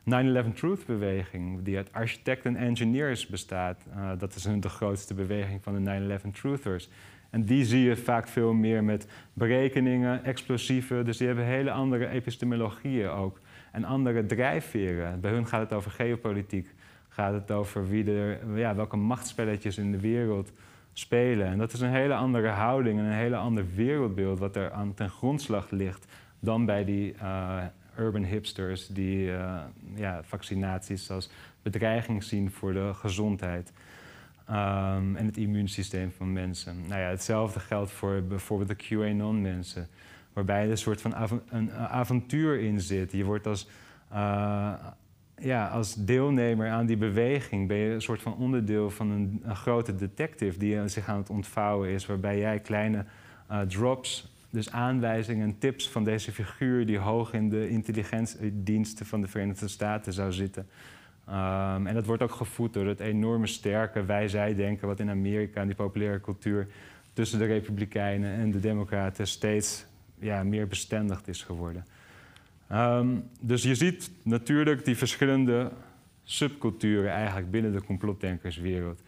[0.05, 3.85] 9-11 Truth beweging, die uit architecten en engineers bestaat.
[3.95, 6.89] Uh, dat is de grootste beweging van de 9-11 Truthers.
[7.29, 11.05] En die zie je vaak veel meer met berekeningen, explosieven.
[11.05, 13.39] Dus die hebben hele andere epistemologieën ook.
[13.71, 15.19] En andere drijfveren.
[15.19, 16.73] Bij hun gaat het over geopolitiek.
[17.09, 20.51] Gaat het over wie er, ja, welke machtspelletjes in de wereld
[20.93, 21.47] spelen.
[21.47, 24.93] En dat is een hele andere houding en een hele ander wereldbeeld wat er aan
[24.93, 26.05] ten grondslag ligt
[26.39, 27.63] dan bij die uh,
[27.99, 29.62] urban hipsters die uh,
[29.95, 31.29] ja, vaccinaties als
[31.62, 33.71] bedreiging zien voor de gezondheid.
[34.49, 36.75] Um, en het immuunsysteem van mensen.
[36.88, 39.88] Nou ja, hetzelfde geldt voor bijvoorbeeld de QAnon-mensen,
[40.33, 43.12] waarbij er een soort van een avontuur in zit.
[43.12, 43.67] Je wordt als,
[44.12, 44.73] uh,
[45.38, 49.95] ja, als deelnemer aan die beweging, ben je een soort van onderdeel van een, grote
[49.95, 53.05] detective die zich aan het ontvouwen is, waarbij jij kleine
[53.67, 59.27] drops dus aanwijzingen en tips van deze figuur die hoog in de intelligentiediensten van de
[59.27, 60.67] Verenigde Staten zou zitten.
[61.29, 65.67] Um, en dat wordt ook gevoed door het enorme sterke wij-zij-denken wat in Amerika en
[65.67, 66.67] die populaire cultuur
[67.13, 69.85] tussen de Republikeinen en de Democraten steeds
[70.19, 71.85] ja, meer bestendigd is geworden.
[72.71, 75.71] Um, dus je ziet natuurlijk die verschillende
[76.23, 79.01] subculturen eigenlijk binnen de complotdenkerswereld.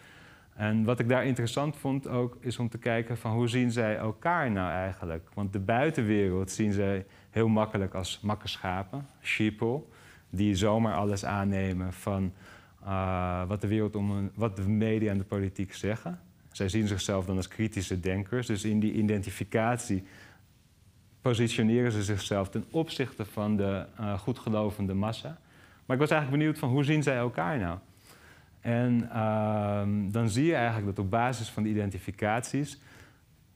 [0.61, 3.97] En wat ik daar interessant vond ook, is om te kijken van hoe zien zij
[3.97, 5.29] elkaar nou eigenlijk?
[5.33, 9.81] Want de buitenwereld zien zij heel makkelijk als makkerschapen, sheeple,
[10.29, 12.33] die zomaar alles aannemen van
[12.83, 16.19] uh, wat de wereld om wat de media en de politiek zeggen.
[16.51, 20.03] Zij zien zichzelf dan als kritische denkers, dus in die identificatie
[21.21, 25.37] positioneren ze zichzelf ten opzichte van de uh, goedgelovende massa.
[25.85, 27.77] Maar ik was eigenlijk benieuwd van hoe zien zij elkaar nou?
[28.61, 32.79] En uh, dan zie je eigenlijk dat op basis van de identificaties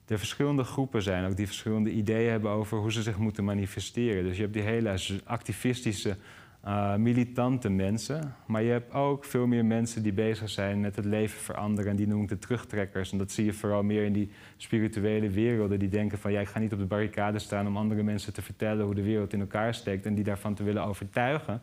[0.08, 4.24] er verschillende groepen zijn, ook die verschillende ideeën hebben over hoe ze zich moeten manifesteren.
[4.24, 6.18] Dus je hebt die hele activistische,
[6.66, 11.06] uh, militante mensen, maar je hebt ook veel meer mensen die bezig zijn met het
[11.06, 13.12] leven veranderen en die noemen de terugtrekkers.
[13.12, 16.48] En dat zie je vooral meer in die spirituele werelden, die denken van ja, ik
[16.48, 19.40] ga niet op de barricade staan om andere mensen te vertellen hoe de wereld in
[19.40, 21.62] elkaar steekt en die daarvan te willen overtuigen.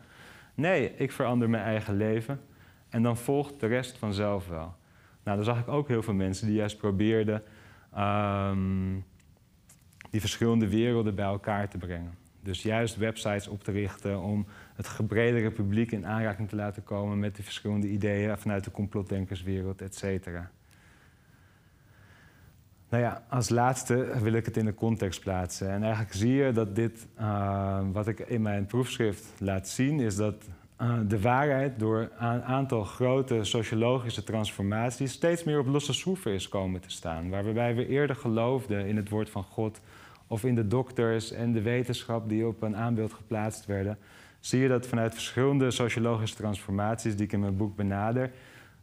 [0.55, 2.41] Nee, ik verander mijn eigen leven.
[2.93, 4.75] En dan volgt de rest vanzelf wel.
[5.25, 7.43] Nou, dan zag ik ook heel veel mensen die juist probeerden
[7.99, 9.05] um,
[10.11, 12.15] die verschillende werelden bij elkaar te brengen.
[12.41, 17.19] Dus juist websites op te richten om het bredere publiek in aanraking te laten komen
[17.19, 20.51] met die verschillende ideeën vanuit de complotdenkerswereld, et cetera.
[22.89, 25.71] Nou ja, als laatste wil ik het in de context plaatsen.
[25.71, 30.17] En eigenlijk zie je dat dit, uh, wat ik in mijn proefschrift laat zien, is
[30.17, 30.49] dat
[30.83, 36.49] uh, de waarheid door een aantal grote sociologische transformaties steeds meer op losse schroeven is
[36.49, 37.31] komen te staan.
[37.31, 39.81] Waarbij we eerder geloofden in het woord van God
[40.27, 43.99] of in de dokters en de wetenschap die op een aanbeeld geplaatst werden,
[44.41, 48.31] zie je dat vanuit verschillende sociologische transformaties die ik in mijn boek benader,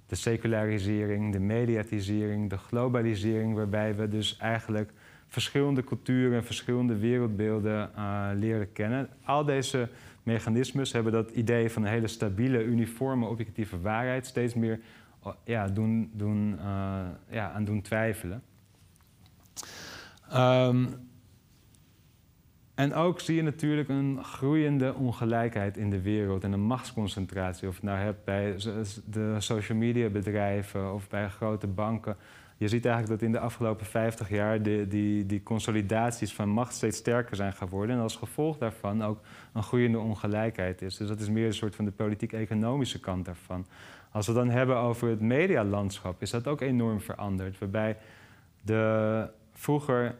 [0.07, 4.91] de secularisering, de mediatisering, de globalisering, waarbij we dus eigenlijk
[5.27, 9.09] verschillende culturen, verschillende wereldbeelden uh, leren kennen.
[9.23, 9.89] Al deze
[10.31, 14.79] mechanismes hebben dat idee van een hele stabiele, uniforme, objectieve waarheid steeds meer
[15.43, 18.43] ja, doen, doen, uh, ja, aan doen twijfelen.
[20.33, 20.87] Um,
[22.75, 27.67] en ook zie je natuurlijk een groeiende ongelijkheid in de wereld en een machtsconcentratie.
[27.67, 28.55] Of het nou hebt bij
[29.05, 32.17] de social media bedrijven of bij grote banken.
[32.59, 36.73] Je ziet eigenlijk dat in de afgelopen 50 jaar de, die, die consolidaties van macht
[36.73, 37.95] steeds sterker zijn geworden.
[37.95, 39.21] En als gevolg daarvan ook
[39.53, 40.97] een groeiende ongelijkheid is.
[40.97, 43.65] Dus dat is meer een soort van de politiek-economische kant daarvan.
[44.11, 47.59] Als we dan hebben over het medialandschap, is dat ook enorm veranderd.
[47.59, 47.97] Waarbij
[48.61, 50.15] de vroeger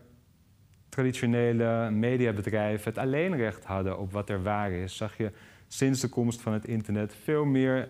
[0.90, 5.32] traditionele mediabedrijven het alleenrecht hadden op wat er waar is, zag je
[5.68, 7.90] sinds de komst van het internet veel meer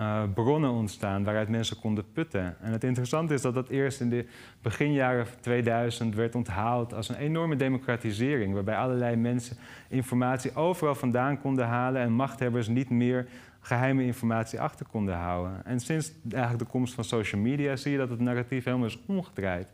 [0.00, 2.56] uh, bronnen ontstaan waaruit mensen konden putten.
[2.60, 4.26] En het interessante is dat dat eerst in de
[4.62, 9.56] beginjaren 2000 werd onthaald als een enorme democratisering, waarbij allerlei mensen
[9.88, 13.26] informatie overal vandaan konden halen en machthebbers niet meer
[13.60, 15.64] geheime informatie achter konden houden.
[15.64, 18.98] En sinds eigenlijk de komst van social media zie je dat het narratief helemaal is
[19.06, 19.68] omgedraaid.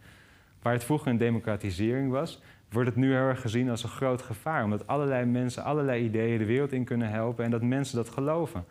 [0.63, 4.23] Waar het vroeger een democratisering was, wordt het nu heel erg gezien als een groot
[4.23, 4.65] gevaar.
[4.65, 8.65] Omdat allerlei mensen allerlei ideeën de wereld in kunnen helpen en dat mensen dat geloven.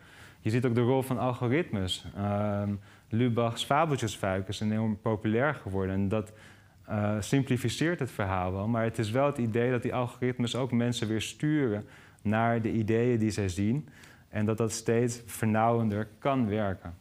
[0.46, 2.06] Je ziet ook de rol van algoritmes.
[2.18, 5.94] Um, Lubach's fabeltjesfuik is enorm populair geworden.
[5.94, 6.32] En dat
[6.88, 8.68] uh, simplificeert het verhaal wel.
[8.68, 11.86] Maar het is wel het idee dat die algoritmes ook mensen weer sturen
[12.22, 13.88] naar de ideeën die zij zien.
[14.28, 16.94] En dat dat steeds vernauwender kan werken.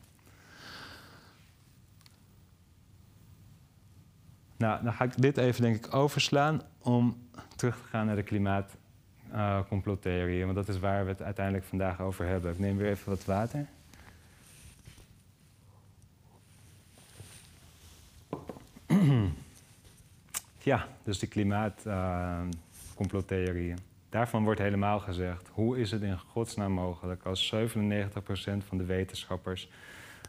[4.57, 8.23] Nou, dan ga ik dit even denk ik overslaan om terug te gaan naar de
[8.23, 8.84] klimaatcomplottheorie.
[9.35, 9.59] Uh,
[10.43, 12.51] want dat is waar we het uiteindelijk vandaag over hebben.
[12.51, 13.65] Ik neem weer even wat water.
[20.71, 23.77] ja, dus die klimaatcomplottheorieën.
[23.77, 27.57] Uh, Daarvan wordt helemaal gezegd, hoe is het in godsnaam mogelijk als 97%
[28.67, 29.69] van de wetenschappers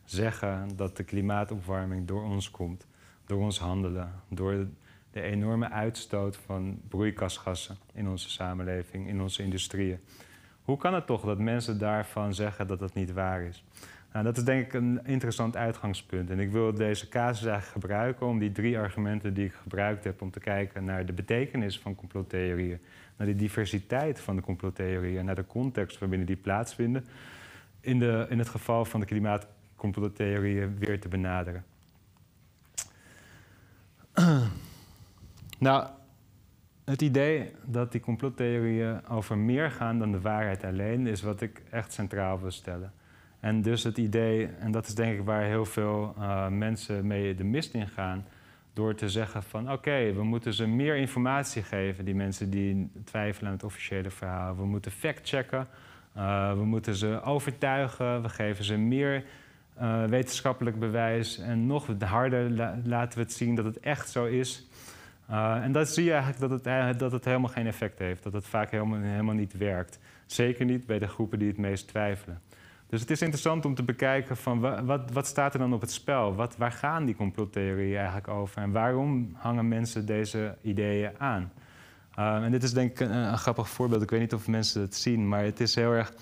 [0.05, 2.87] zeggen dat de klimaatopwarming door ons komt
[3.27, 4.67] door ons handelen, door
[5.17, 9.99] de enorme uitstoot van broeikasgassen in onze samenleving, in onze industrieën.
[10.63, 13.65] Hoe kan het toch dat mensen daarvan zeggen dat dat niet waar is?
[14.13, 16.31] Nou, dat is denk ik een interessant uitgangspunt.
[16.31, 20.23] En ik wil deze casus eigenlijk gebruiken om die drie argumenten die ik gebruikt heb
[20.23, 22.79] om te kijken naar de betekenis van complottheorieën,
[23.17, 27.07] naar de diversiteit van de complottheorieën, naar de context waarbinnen die plaatsvinden,
[27.81, 31.65] in, de, in het geval van de klimaatcomplottheorieën weer te benaderen.
[35.59, 35.89] Nou,
[36.85, 41.63] het idee dat die complottheorieën over meer gaan dan de waarheid alleen, is wat ik
[41.71, 42.93] echt centraal wil stellen.
[43.41, 47.35] En dus het idee, en dat is denk ik waar heel veel uh, mensen mee
[47.35, 48.25] de mist in gaan,
[48.73, 53.51] door te zeggen van oké, we moeten ze meer informatie geven, die mensen die twijfelen
[53.51, 54.57] aan het officiële verhaal.
[54.57, 55.69] We moeten factchecken,
[56.17, 59.25] uh, we moeten ze overtuigen, we geven ze meer
[59.81, 61.39] uh, wetenschappelijk bewijs.
[61.39, 62.51] En nog harder
[62.85, 64.66] laten we het zien dat het echt zo is.
[65.31, 68.23] Uh, en dat zie je eigenlijk dat het, eh, dat het helemaal geen effect heeft.
[68.23, 69.99] Dat het vaak helemaal, helemaal niet werkt.
[70.27, 72.41] Zeker niet bij de groepen die het meest twijfelen.
[72.89, 75.91] Dus het is interessant om te bekijken van wat, wat staat er dan op het
[75.91, 76.35] spel?
[76.35, 78.63] Wat, waar gaan die complottheorieën eigenlijk over?
[78.63, 81.53] En waarom hangen mensen deze ideeën aan?
[82.19, 84.03] Uh, en dit is denk ik een, een, grappig voorbeeld.
[84.03, 86.13] Ik weet niet of mensen het zien, maar het is heel erg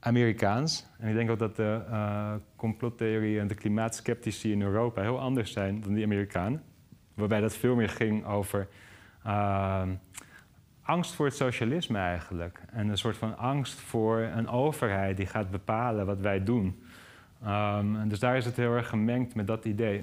[0.00, 0.86] Amerikaans.
[0.98, 5.52] En ik denk ook dat de uh, complottheorieën en de klimaatskeptici in Europa heel anders
[5.52, 6.62] zijn dan die Amerikanen.
[7.14, 8.68] Waarbij dat veel meer ging over
[9.26, 9.82] uh,
[10.82, 12.60] angst voor het socialisme eigenlijk.
[12.70, 16.82] En een soort van angst voor een overheid die gaat bepalen wat wij doen.
[17.42, 20.02] Um, en dus daar is het heel erg gemengd met dat idee.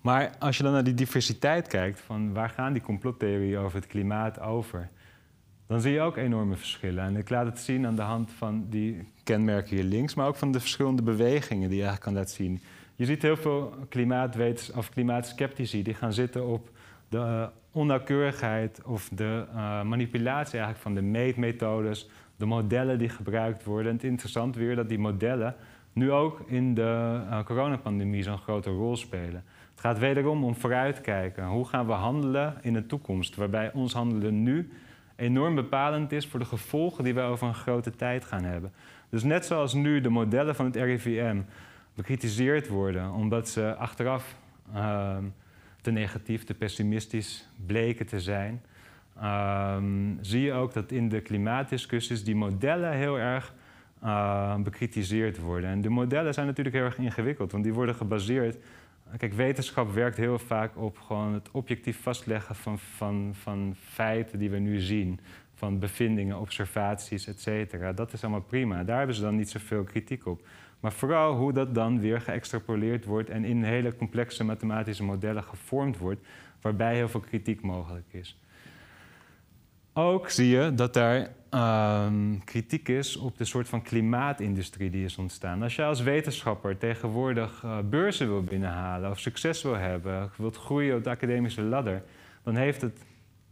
[0.00, 3.86] Maar als je dan naar die diversiteit kijkt, van waar gaan die complottheorieën over het
[3.86, 4.88] klimaat over?
[5.66, 7.04] dan zie je ook enorme verschillen.
[7.04, 10.36] En ik laat het zien aan de hand van die kenmerken hier links, maar ook
[10.36, 12.60] van de verschillende bewegingen die je eigenlijk kan laten zien.
[12.96, 16.70] Je ziet heel veel klimaatwetens of klimaatskeptici die gaan zitten op
[17.08, 23.64] de uh, onnauwkeurigheid of de uh, manipulatie eigenlijk van de meetmethodes, de modellen die gebruikt
[23.64, 23.86] worden.
[23.86, 25.54] En het is interessant weer dat die modellen
[25.92, 29.44] nu ook in de uh, coronapandemie zo'n grote rol spelen.
[29.70, 31.46] Het gaat wederom om vooruitkijken.
[31.46, 33.36] Hoe gaan we handelen in de toekomst?
[33.36, 34.70] Waarbij ons handelen nu
[35.16, 38.72] enorm bepalend is voor de gevolgen die we over een grote tijd gaan hebben.
[39.08, 41.40] Dus net zoals nu de modellen van het RIVM
[41.96, 44.36] bekritiseerd worden omdat ze achteraf
[44.74, 45.16] uh,
[45.80, 48.62] te negatief, te pessimistisch bleken te zijn,
[49.18, 49.76] uh,
[50.20, 53.54] zie je ook dat in de klimaatdiscussies die modellen heel erg
[54.04, 55.70] uh, bekritiseerd worden.
[55.70, 58.56] En de modellen zijn natuurlijk heel erg ingewikkeld, want die worden gebaseerd.
[59.16, 64.50] Kijk, wetenschap werkt heel vaak op gewoon het objectief vastleggen van, van, van feiten die
[64.50, 65.20] we nu zien.
[65.54, 67.92] Van bevindingen, observaties, et cetera.
[67.92, 68.84] Dat is allemaal prima.
[68.84, 70.46] Daar hebben ze dan niet zoveel kritiek op.
[70.80, 75.98] Maar vooral hoe dat dan weer geëxtrapoleerd wordt en in hele complexe mathematische modellen gevormd
[75.98, 76.26] wordt,
[76.60, 78.38] waarbij heel veel kritiek mogelijk is.
[79.98, 85.18] Ook zie je dat daar ehm, kritiek is op de soort van klimaatindustrie die is
[85.18, 85.62] ontstaan.
[85.62, 90.96] Als je als wetenschapper tegenwoordig uh, beurzen wil binnenhalen of succes wil hebben, wilt groeien
[90.96, 92.02] op de academische ladder,
[92.42, 93.04] dan heeft het,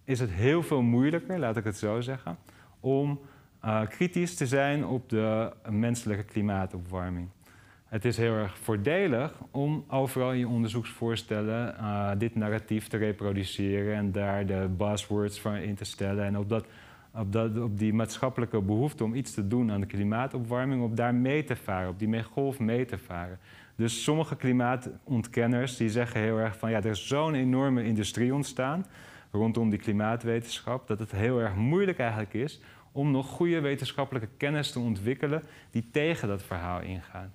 [0.05, 2.39] is het heel veel moeilijker, laat ik het zo zeggen,
[2.81, 3.20] om
[3.65, 7.29] uh, kritisch te zijn op de menselijke klimaatopwarming.
[7.85, 13.95] Het is heel erg voordelig om overal in je onderzoeksvoorstellen uh, dit narratief te reproduceren
[13.95, 16.25] en daar de buzzwords van in te stellen.
[16.25, 16.67] En op, dat,
[17.15, 21.15] op, dat, op die maatschappelijke behoefte om iets te doen aan de klimaatopwarming, op daar
[21.15, 23.39] mee te varen, op die golf mee te varen.
[23.77, 28.87] Dus sommige klimaatontkenners die zeggen heel erg van ja, er is zo'n enorme industrie ontstaan
[29.33, 32.61] rondom die klimaatwetenschap, dat het heel erg moeilijk eigenlijk is
[32.95, 37.33] om nog goede wetenschappelijke kennis te ontwikkelen die tegen dat verhaal ingaan.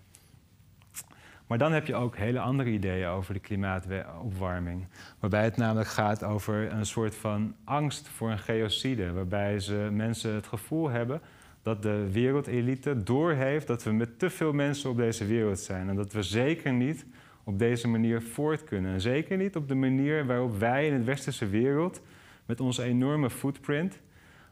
[1.48, 4.88] Maar dan heb je ook hele andere ideeën over de klimaatopwarming.
[5.20, 9.14] Waarbij het namelijk gaat over een soort van angst voor een geocide.
[9.14, 11.22] Waarbij ze mensen het gevoel hebben
[11.62, 15.90] dat de wereldelite doorheeft dat we met te veel mensen op deze wereld zijn.
[15.90, 17.06] En dat we zeker niet
[17.44, 18.94] op deze manier voort kunnen.
[18.94, 22.02] En zeker niet op de manier waarop wij in de westerse wereld
[22.46, 24.00] met onze enorme footprint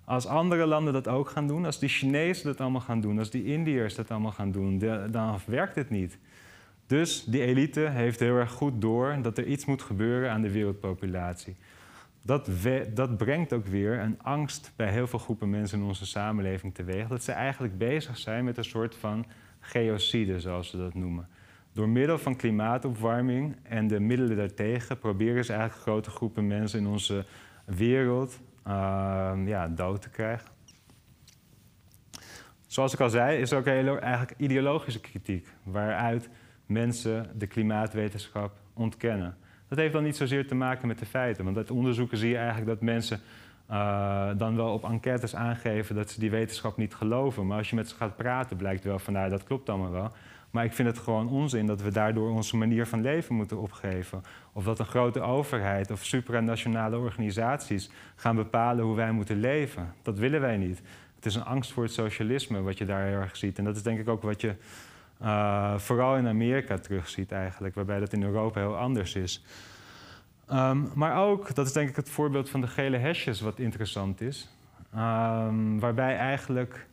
[0.07, 3.29] als andere landen dat ook gaan doen, als die Chinezen dat allemaal gaan doen, als
[3.29, 4.79] die Indiërs dat allemaal gaan doen,
[5.11, 6.17] dan werkt het niet.
[6.85, 10.51] Dus die elite heeft heel erg goed door dat er iets moet gebeuren aan de
[10.51, 11.55] wereldpopulatie.
[12.21, 12.49] Dat,
[12.93, 17.07] dat, brengt ook weer een angst bij heel veel groepen mensen in onze samenleving teweeg.
[17.07, 19.25] Dat ze eigenlijk bezig zijn met een soort van
[19.59, 21.27] geocide, zoals ze dat noemen.
[21.73, 26.87] Door middel van klimaatopwarming en de middelen daartegen proberen ze eigenlijk grote groepen mensen in
[26.87, 27.25] onze
[27.65, 28.39] wereld
[29.45, 30.47] ja, dood te krijgen.
[32.67, 36.29] Zoals ik al zei, is er ook heel, eigenlijk ideologische kritiek, waaruit
[36.65, 39.37] mensen de klimaatwetenschap ontkennen.
[39.67, 42.37] Dat heeft dan niet zozeer te maken met de feiten, want uit onderzoeken zie je
[42.37, 43.19] eigenlijk dat mensen
[43.71, 47.47] uh, dan wel op enquêtes aangeven dat ze die wetenschap niet geloven.
[47.47, 50.11] Maar als je met ze gaat praten, blijkt wel van nou, dat klopt allemaal wel.
[50.51, 54.23] Maar ik vind het gewoon onzin dat we daardoor onze manier van leven moeten opgeven.
[54.53, 59.93] Of dat een grote overheid of supranationale organisaties gaan bepalen hoe wij moeten leven.
[60.01, 60.81] Dat willen wij niet.
[61.15, 63.57] Het is een angst voor het socialisme wat je daar heel erg ziet.
[63.57, 64.55] En dat is denk ik ook wat je
[65.21, 69.43] uh, vooral in Amerika terugziet eigenlijk, waarbij dat in Europa heel anders is.
[70.51, 74.21] Um, maar ook, dat is denk ik het voorbeeld van de gele hesjes wat interessant
[74.21, 74.49] is.
[74.95, 76.87] Um, waarbij eigenlijk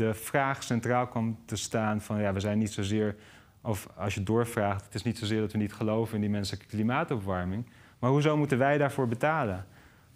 [0.00, 3.16] de vraag centraal kwam te staan van ja, we zijn niet zozeer,
[3.62, 6.66] of als je doorvraagt, het is niet zozeer dat we niet geloven in die menselijke
[6.66, 7.66] klimaatopwarming,
[7.98, 9.66] maar hoezo moeten wij daarvoor betalen?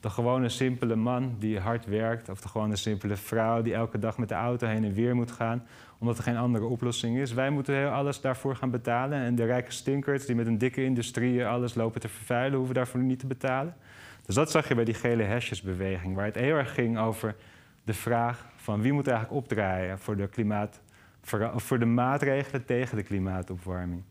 [0.01, 4.19] De gewone simpele man die hard werkt, of de gewone simpele vrouw die elke dag
[4.19, 5.67] met de auto heen en weer moet gaan,
[5.99, 7.33] omdat er geen andere oplossing is.
[7.33, 9.19] Wij moeten heel alles daarvoor gaan betalen.
[9.19, 13.01] En de rijke stinkers die met een dikke industrie alles lopen te vervuilen, hoeven daarvoor
[13.01, 13.75] niet te betalen.
[14.27, 17.37] Dus dat zag je bij die gele hesjesbeweging, waar het heel erg ging over
[17.85, 20.81] de vraag van wie moet eigenlijk opdraaien voor de, klimaat,
[21.55, 24.03] voor de maatregelen tegen de klimaatopwarming.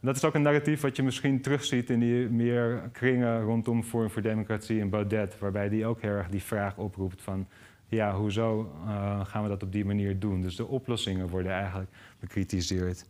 [0.00, 4.10] dat is ook een narratief wat je misschien terugziet in die meer kringen rondom Forum
[4.10, 7.46] voor Democratie en Baudet, waarbij die ook heel erg die vraag oproept van
[7.88, 10.42] ja, hoezo uh, gaan we dat op die manier doen?
[10.42, 11.90] Dus de oplossingen worden eigenlijk
[12.20, 13.06] bekritiseerd.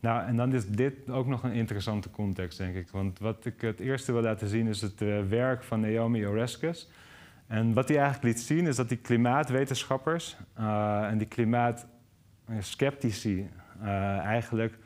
[0.00, 2.88] Nou, en dan is dit ook nog een interessante context, denk ik.
[2.88, 6.88] Want wat ik het eerste wil laten zien is het uh, werk van Naomi Oreskes.
[7.50, 13.48] En wat hij eigenlijk liet zien is dat die klimaatwetenschappers uh, en die klimaatskeptici
[13.82, 14.78] uh, eigenlijk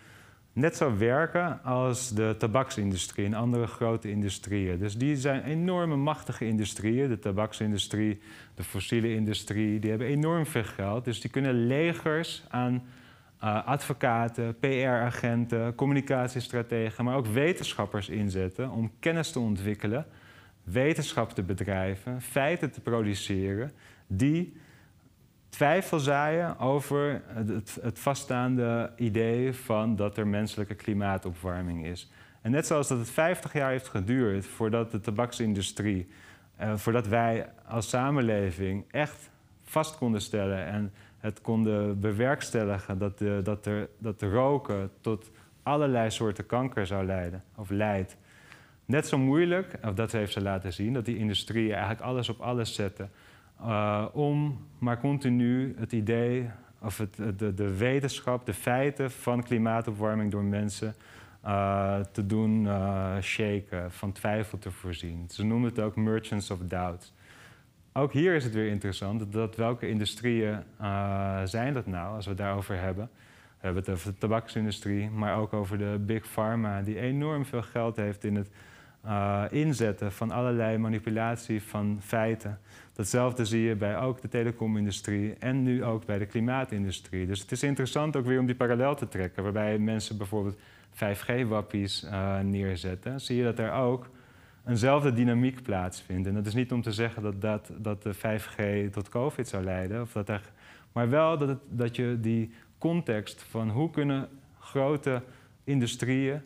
[0.52, 4.78] net zo werken als de tabaksindustrie en andere grote industrieën.
[4.78, 7.08] Dus die zijn enorme machtige industrieën.
[7.08, 8.20] De tabaksindustrie,
[8.54, 11.04] de fossiele industrie, die hebben enorm veel geld.
[11.04, 12.82] Dus die kunnen legers aan
[13.42, 20.06] uh, advocaten, PR-agenten, communicatiestrategen, maar ook wetenschappers inzetten om kennis te ontwikkelen,
[20.64, 23.72] wetenschap te bedrijven, feiten te produceren
[24.06, 24.56] die
[25.48, 27.22] twijfel zaaien over
[27.82, 32.10] het, vaststaande idee van dat er menselijke klimaatopwarming is.
[32.42, 36.08] En net zoals dat het 50 jaar heeft geduurd voordat de tabaksindustrie,
[36.56, 39.30] eh, voordat wij als samenleving echt
[39.62, 45.30] vast konden stellen en het konden bewerkstelligen dat, de, dat, er, dat de roken tot
[45.62, 48.16] allerlei soorten kanker zou leiden, of leidt.
[48.86, 52.40] Net zo moeilijk, of dat heeft ze laten zien, dat die industrie eigenlijk alles op
[52.40, 53.08] alles zette
[53.60, 60.30] uh, om maar continu het idee of het, de, de, wetenschap, de feiten van klimaatopwarming
[60.30, 60.94] door mensen
[61.44, 65.24] uh, te doen uh, shaken, van twijfel te voorzien.
[65.28, 67.12] Ze noemen het ook merchants of doubt.
[67.92, 70.62] Ook hier is het weer interessant dat welke industrieën
[71.44, 73.10] zijn dat nou, als we het daarover hebben.
[73.58, 77.62] We hebben het over de tabaksindustrie, maar ook over de big pharma, die enorm veel
[77.62, 78.50] geld heeft in het
[79.06, 82.58] uh, inzetten van allerlei manipulatie van feiten.
[82.92, 87.26] Datzelfde zie je bij ook de telecomindustrie en nu ook bij de klimaatindustrie.
[87.26, 90.56] Dus het is interessant ook weer om die parallel te trekken, waarbij mensen bijvoorbeeld
[90.94, 93.20] 5G-wappies uh, neerzetten.
[93.20, 94.10] Zie je dat er ook
[94.66, 96.28] eenzelfde dynamiek plaatsvindt.
[96.28, 99.64] En dat is niet om te zeggen dat, dat, dat de 5G tot COVID zou
[99.64, 100.52] leiden, of dat er,
[100.92, 104.28] maar wel dat, dat je die context van hoe kunnen
[104.58, 105.22] grote
[105.64, 106.42] industrieën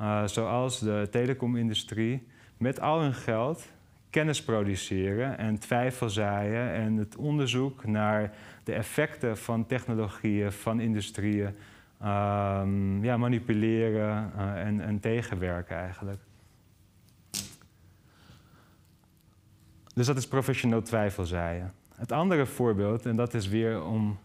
[0.00, 2.26] uh, zoals de telecomindustrie,
[2.56, 3.68] met al hun geld
[4.10, 8.34] kennis produceren en twijfel zaaien en het onderzoek naar
[8.64, 11.54] de effecten van technologieën, van industrieën,
[12.02, 16.20] um, ja, manipuleren uh, en, en tegenwerken eigenlijk.
[19.94, 21.72] Dus dat is professioneel twijfelzaaien.
[21.94, 24.18] Het andere voorbeeld, en dat is weer om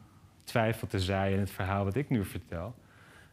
[0.43, 2.75] twijfel te zaaien in het verhaal wat ik nu vertel,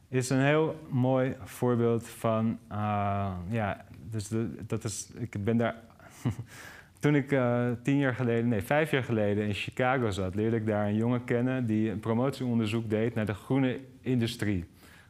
[0.09, 4.31] is een heel mooi voorbeeld van, uh, ja, dus
[4.67, 5.75] dat is, ik ben daar,
[7.01, 10.67] toen ik uh, tien jaar geleden, nee, vijf jaar geleden in Chicago zat, leerde ik
[10.67, 14.65] daar een jongen kennen die een promotieonderzoek deed naar de groene industrie.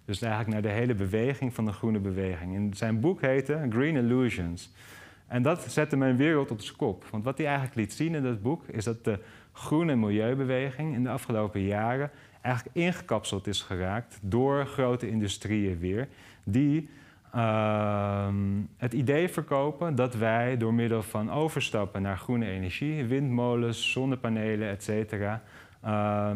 [0.04, 2.54] Dus eigenlijk naar de hele beweging van de groene beweging.
[2.54, 4.72] En zijn boek heette Green Illusions.
[5.26, 7.04] En dat zette mijn wereld op zijn kop.
[7.10, 9.18] Want wat hij eigenlijk liet zien in dat boek is dat de
[9.52, 12.10] groene milieubeweging in de afgelopen jaren
[12.48, 16.08] eigenlijk ingekapseld is geraakt door grote industrieën weer,
[16.44, 16.88] die
[17.34, 18.28] uh,
[18.76, 25.12] het idee verkopen dat wij door middel van overstappen naar groene energie, windmolens, zonnepanelen, etc.,
[25.84, 26.30] uh,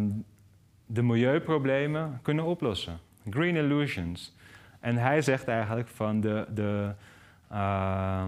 [0.87, 2.99] de milieuproblemen kunnen oplossen.
[3.31, 4.37] Green illusions.
[4.81, 6.93] En hij zegt eigenlijk van de, de
[7.53, 8.25] uh,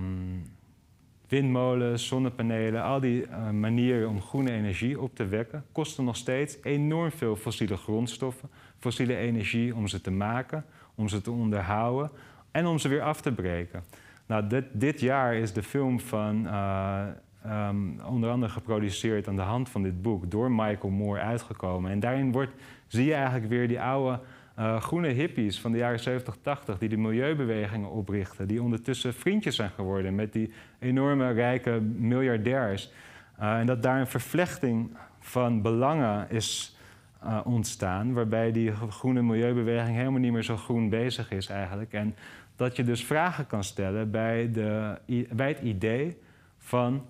[1.28, 6.56] windmolens, zonnepanelen, al die uh, manieren om groene energie op te wekken, kosten nog steeds
[6.62, 8.48] enorm veel fossiele grondstoffen,
[8.78, 10.64] fossiele energie om ze te maken,
[10.94, 12.10] om ze te onderhouden
[12.50, 13.84] en om ze weer af te breken.
[14.26, 17.06] Nou, dit, dit jaar is de film van uh,
[17.46, 21.90] um, onder andere geproduceerd aan de hand van dit boek door Michael Moore uitgekomen.
[21.90, 22.52] En daarin wordt,
[22.86, 24.20] zie je eigenlijk weer die oude
[24.58, 29.56] uh, groene hippies van de jaren 70, 80 die de milieubewegingen oprichten, die ondertussen vriendjes
[29.56, 32.92] zijn geworden met die enorme rijke miljardairs.
[33.40, 36.76] Uh, en dat daar een vervlechting van belangen is
[37.24, 41.92] uh, ontstaan, waarbij die groene milieubeweging helemaal niet meer zo groen bezig is eigenlijk.
[41.92, 42.14] En
[42.56, 44.98] dat je dus vragen kan stellen bij, de,
[45.32, 46.18] bij het idee
[46.58, 47.06] van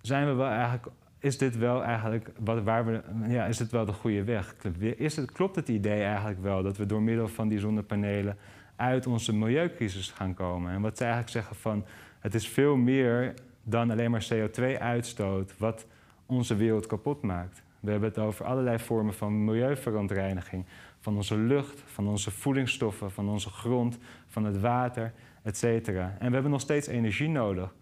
[0.00, 0.86] zijn we wel eigenlijk
[1.26, 4.54] is dit wel eigenlijk wat, waar we, ja, is dit wel de goede weg?
[4.80, 8.36] Is het, klopt het idee eigenlijk wel dat we door middel van die zonnepanelen
[8.76, 10.72] uit onze milieucrisis gaan komen?
[10.72, 11.84] En wat ze eigenlijk zeggen van
[12.20, 15.86] het is veel meer dan alleen maar CO2-uitstoot wat
[16.26, 17.62] onze wereld kapot maakt.
[17.80, 20.64] We hebben het over allerlei vormen van milieuverontreiniging.
[21.00, 25.12] Van onze lucht, van onze voedingsstoffen, van onze grond, van het water,
[25.42, 25.62] etc.
[25.88, 27.74] En we hebben nog steeds energie nodig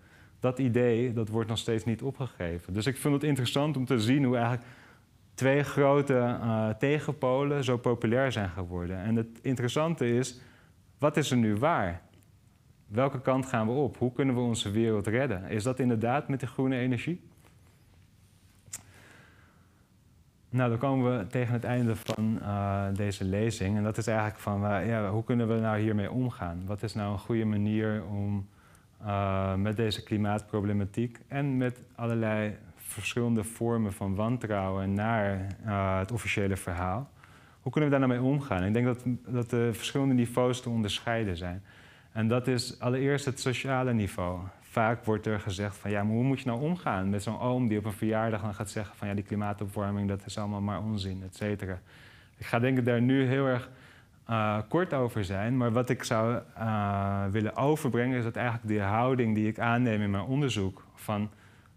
[0.45, 2.73] dat idee dat wordt nog steeds niet opgegeven.
[2.73, 4.67] Dus ik vind het interessant om te zien hoe eigenlijk
[5.35, 8.99] twee grote uh, tegenpolen zo populair zijn geworden.
[8.99, 10.41] En het interessante is,
[10.99, 12.03] wat is er nu waar?
[12.87, 13.99] Welke kant gaan we op?
[13.99, 15.49] Hoe kunnen we onze wereld redden?
[15.49, 17.21] Is dat inderdaad met de groene energie?
[20.49, 23.77] Nou, dan komen we tegen het einde van uh, deze lezing.
[23.77, 26.63] En dat is eigenlijk van, uh, ja, hoe kunnen we nou hiermee omgaan?
[26.67, 28.47] Wat is nou een goede manier om
[29.03, 36.57] uh, met deze klimaatproblematiek en met allerlei verschillende vormen van wantrouwen naar uh, het officiële
[36.57, 37.11] verhaal.
[37.61, 38.65] Hoe kunnen we daar nou mee omgaan?
[38.65, 41.63] Ik denk dat, dat de verschillende niveaus te onderscheiden zijn.
[42.13, 44.41] En dat is allereerst het sociale niveau.
[44.61, 47.69] Vaak wordt er gezegd van ja, maar hoe moet je nou omgaan met zo'n oom
[47.69, 50.83] die op een verjaardag dan gaat zeggen van ja, die klimaatopwarming dat is allemaal maar
[50.83, 51.81] onzin, et cetera.
[52.37, 53.71] Ik ga denk ik daar nu heel erg
[54.31, 55.57] uh, kort over zijn.
[55.57, 60.03] Maar wat ik zou uh, willen overbrengen is dat eigenlijk de houding die ik aanneem
[60.03, 61.31] in mijn onderzoek van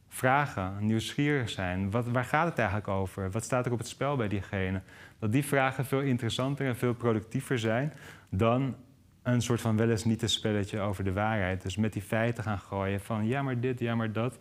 [0.07, 1.91] vragen, nieuwsgierig zijn.
[1.91, 3.31] Wat, waar gaat het eigenlijk over?
[3.31, 4.81] Wat staat er op het spel bij diegene?
[5.19, 7.93] Dat die vragen veel interessanter en veel productiever zijn
[8.29, 8.75] dan
[9.23, 11.61] een soort van wel eens niet een spelletje over de waarheid.
[11.61, 14.37] Dus met die feiten gaan gooien van ja maar dit, ja maar dat.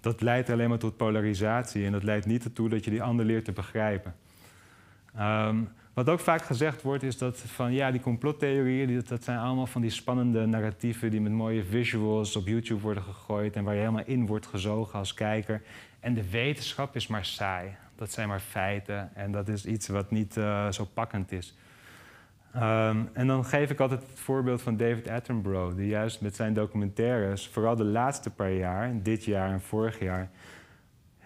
[0.00, 3.26] Dat leidt alleen maar tot polarisatie en dat leidt niet ertoe dat je die ander
[3.26, 4.14] leert te begrijpen.
[5.20, 9.66] Um, Wat ook vaak gezegd wordt is dat van ja, die complottheorieën, dat zijn allemaal
[9.66, 13.80] van die spannende narratieven die met mooie visuals op YouTube worden gegooid en waar je
[13.80, 15.62] helemaal in wordt gezogen als kijker.
[16.00, 17.76] En de wetenschap is maar saai.
[17.96, 21.56] Dat zijn maar feiten en dat is iets wat niet uh, zo pakkend is.
[22.56, 26.54] Um, en dan geef ik altijd het voorbeeld van David Attenborough, die juist met zijn
[26.54, 30.30] documentaires, vooral de laatste paar jaar, dit jaar en vorig jaar,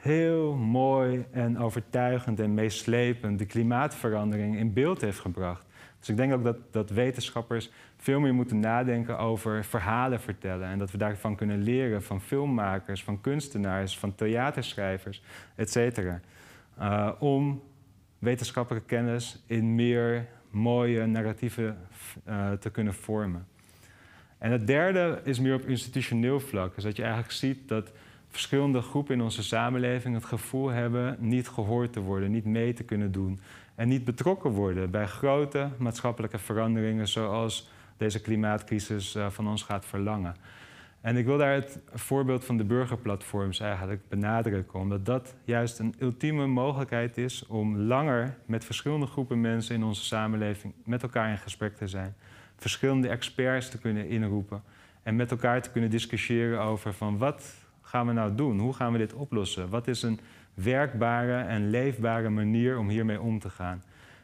[0.06, 5.64] heel mooi en overtuigend en meeslepend de klimaatverandering in beeld heeft gebracht.
[5.98, 10.68] Dus ik denk ook dat, dat wetenschappers veel meer moeten nadenken over verhalen vertellen.
[10.68, 15.22] En dat we daarvan kunnen leren van filmmakers, van kunstenaars, van theaterschrijvers,
[15.54, 16.20] et cetera.
[16.80, 17.62] Uh, om
[18.18, 21.78] wetenschappelijke kennis in meer mooie narratieven
[22.28, 23.46] uh, te kunnen vormen.
[24.38, 26.74] En het derde is meer op institutioneel vlak.
[26.74, 27.92] Dus dat je eigenlijk ziet dat
[28.30, 32.84] verschillende groepen in onze samenleving het gevoel hebben niet gehoord te worden, niet mee te
[32.84, 33.40] kunnen doen
[33.74, 39.84] en niet betrokken worden bij grote maatschappelijke veranderingen zoals deze klimaatcrisis eh, van ons gaat
[39.84, 40.34] verlangen.
[41.00, 45.94] En ik wil daar het voorbeeld van de burgerplatforms eigenlijk benadrukken, omdat dat juist een
[45.98, 51.38] ultieme mogelijkheid is om langer met verschillende groepen mensen in onze samenleving met elkaar in
[51.38, 52.14] gesprek te zijn,
[52.56, 54.62] verschillende experts te kunnen inroepen
[55.02, 57.54] en met elkaar te kunnen discussiëren over van wat
[57.86, 58.58] gaan we nou doen?
[58.58, 59.68] Hoe gaan we dit oplossen?
[59.68, 60.20] Wat is een
[60.54, 63.82] werkbare en leefbare manier om hiermee om te gaan?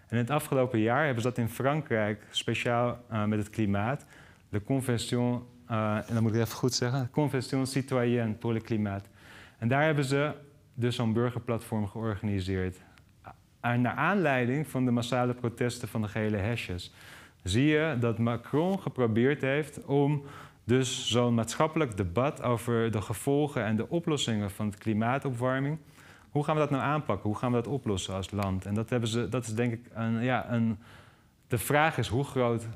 [0.08, 4.04] En in het afgelopen jaar hebben ze dat in Frankrijk, speciaal uh, met het klimaat,
[4.48, 9.08] de Convention, uh, en dan moet ik even goed zeggen, Convention Citoyenne pour le Climat.
[9.58, 10.32] En daar hebben ze
[10.74, 12.76] dus zo'n burgerplatform georganiseerd.
[13.60, 16.92] En naar aanleiding van de massale protesten van de gele hesjes
[17.42, 20.22] zie je dat Macron geprobeerd heeft om
[20.64, 25.78] dus zo'n maatschappelijk debat over de gevolgen en de oplossingen van de klimaatopwarming.
[26.30, 27.28] Hoe gaan we dat nou aanpakken?
[27.28, 28.66] Hoe gaan we dat oplossen als land?
[28.66, 30.78] En dat, hebben ze, dat is denk ik een, ja, een.
[31.46, 32.66] De vraag is hoe groot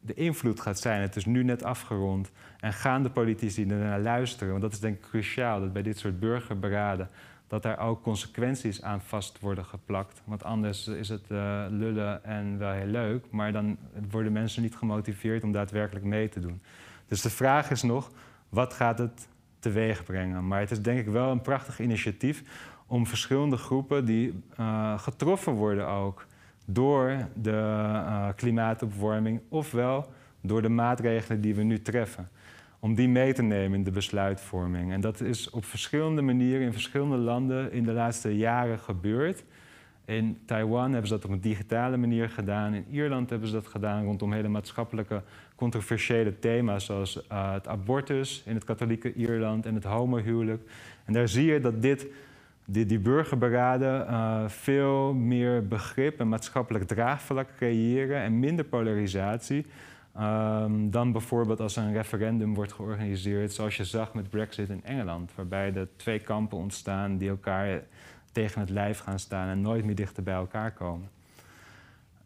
[0.00, 1.00] de invloed gaat zijn.
[1.00, 2.30] Het is nu net afgerond.
[2.60, 4.50] En gaan de politici er naar luisteren?
[4.50, 7.08] Want dat is denk ik cruciaal, dat bij dit soort burgerberaden...
[7.46, 10.22] dat daar ook consequenties aan vast worden geplakt.
[10.24, 13.30] Want anders is het uh, lullen en wel heel leuk...
[13.30, 13.78] maar dan
[14.10, 16.60] worden mensen niet gemotiveerd om daadwerkelijk mee te doen.
[17.08, 18.10] Dus de vraag is nog,
[18.48, 19.28] wat gaat het
[19.58, 20.46] teweeg brengen?
[20.46, 22.42] Maar het is denk ik wel een prachtig initiatief
[22.86, 26.26] om verschillende groepen die uh, getroffen worden ook
[26.66, 32.28] door de uh, klimaatopwarming, ofwel door de maatregelen die we nu treffen,
[32.78, 34.92] om die mee te nemen in de besluitvorming.
[34.92, 39.44] En dat is op verschillende manieren in verschillende landen in de laatste jaren gebeurd.
[40.06, 42.74] In Taiwan hebben ze dat op een digitale manier gedaan.
[42.74, 45.22] In Ierland hebben ze dat gedaan rondom hele maatschappelijke
[45.54, 50.70] controversiële thema's zoals uh, het abortus in het katholieke Ierland en het homohuwelijk.
[51.04, 52.06] En daar zie je dat dit,
[52.64, 59.66] die, burgerberaden uh, veel meer begrip en maatschappelijk draagvlak creëren en minder polarisatie.
[60.20, 65.32] Um, dan bijvoorbeeld als een referendum wordt georganiseerd, zoals je zag met Brexit in Engeland,
[65.34, 67.82] waarbij er twee kampen ontstaan die elkaar
[68.36, 71.08] tegen het lijf gaan staan en nooit meer dichter bij elkaar komen.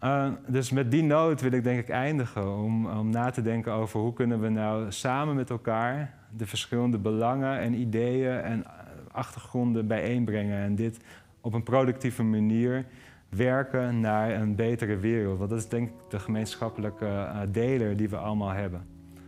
[0.05, 3.73] Uh, dus met die noot wil ik denk ik eindigen om, om na te denken
[3.73, 8.71] over hoe kunnen we nou samen met elkaar de verschillende belangen en ideeën en eh,
[9.13, 11.01] achtergronden bijeenbrengen en dit
[11.41, 12.85] op een productieve manier
[13.29, 15.39] werken naar een betere wereld.
[15.39, 18.87] Want dat is denk ik de gemeenschappelijke uh, deler die we allemaal hebben.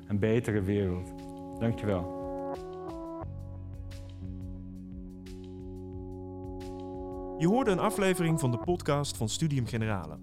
[0.09, 1.13] Een betere wereld.
[1.59, 2.22] Dankjewel.
[7.43, 10.19] Je hoorde een aflevering van de podcast van Studium Generale.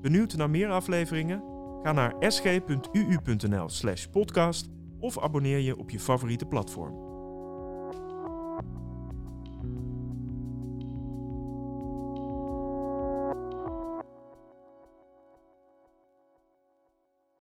[0.00, 1.42] Benieuwd naar meer afleveringen?
[1.82, 7.05] Ga naar sg.uu.nl/podcast of abonneer je op je favoriete platform.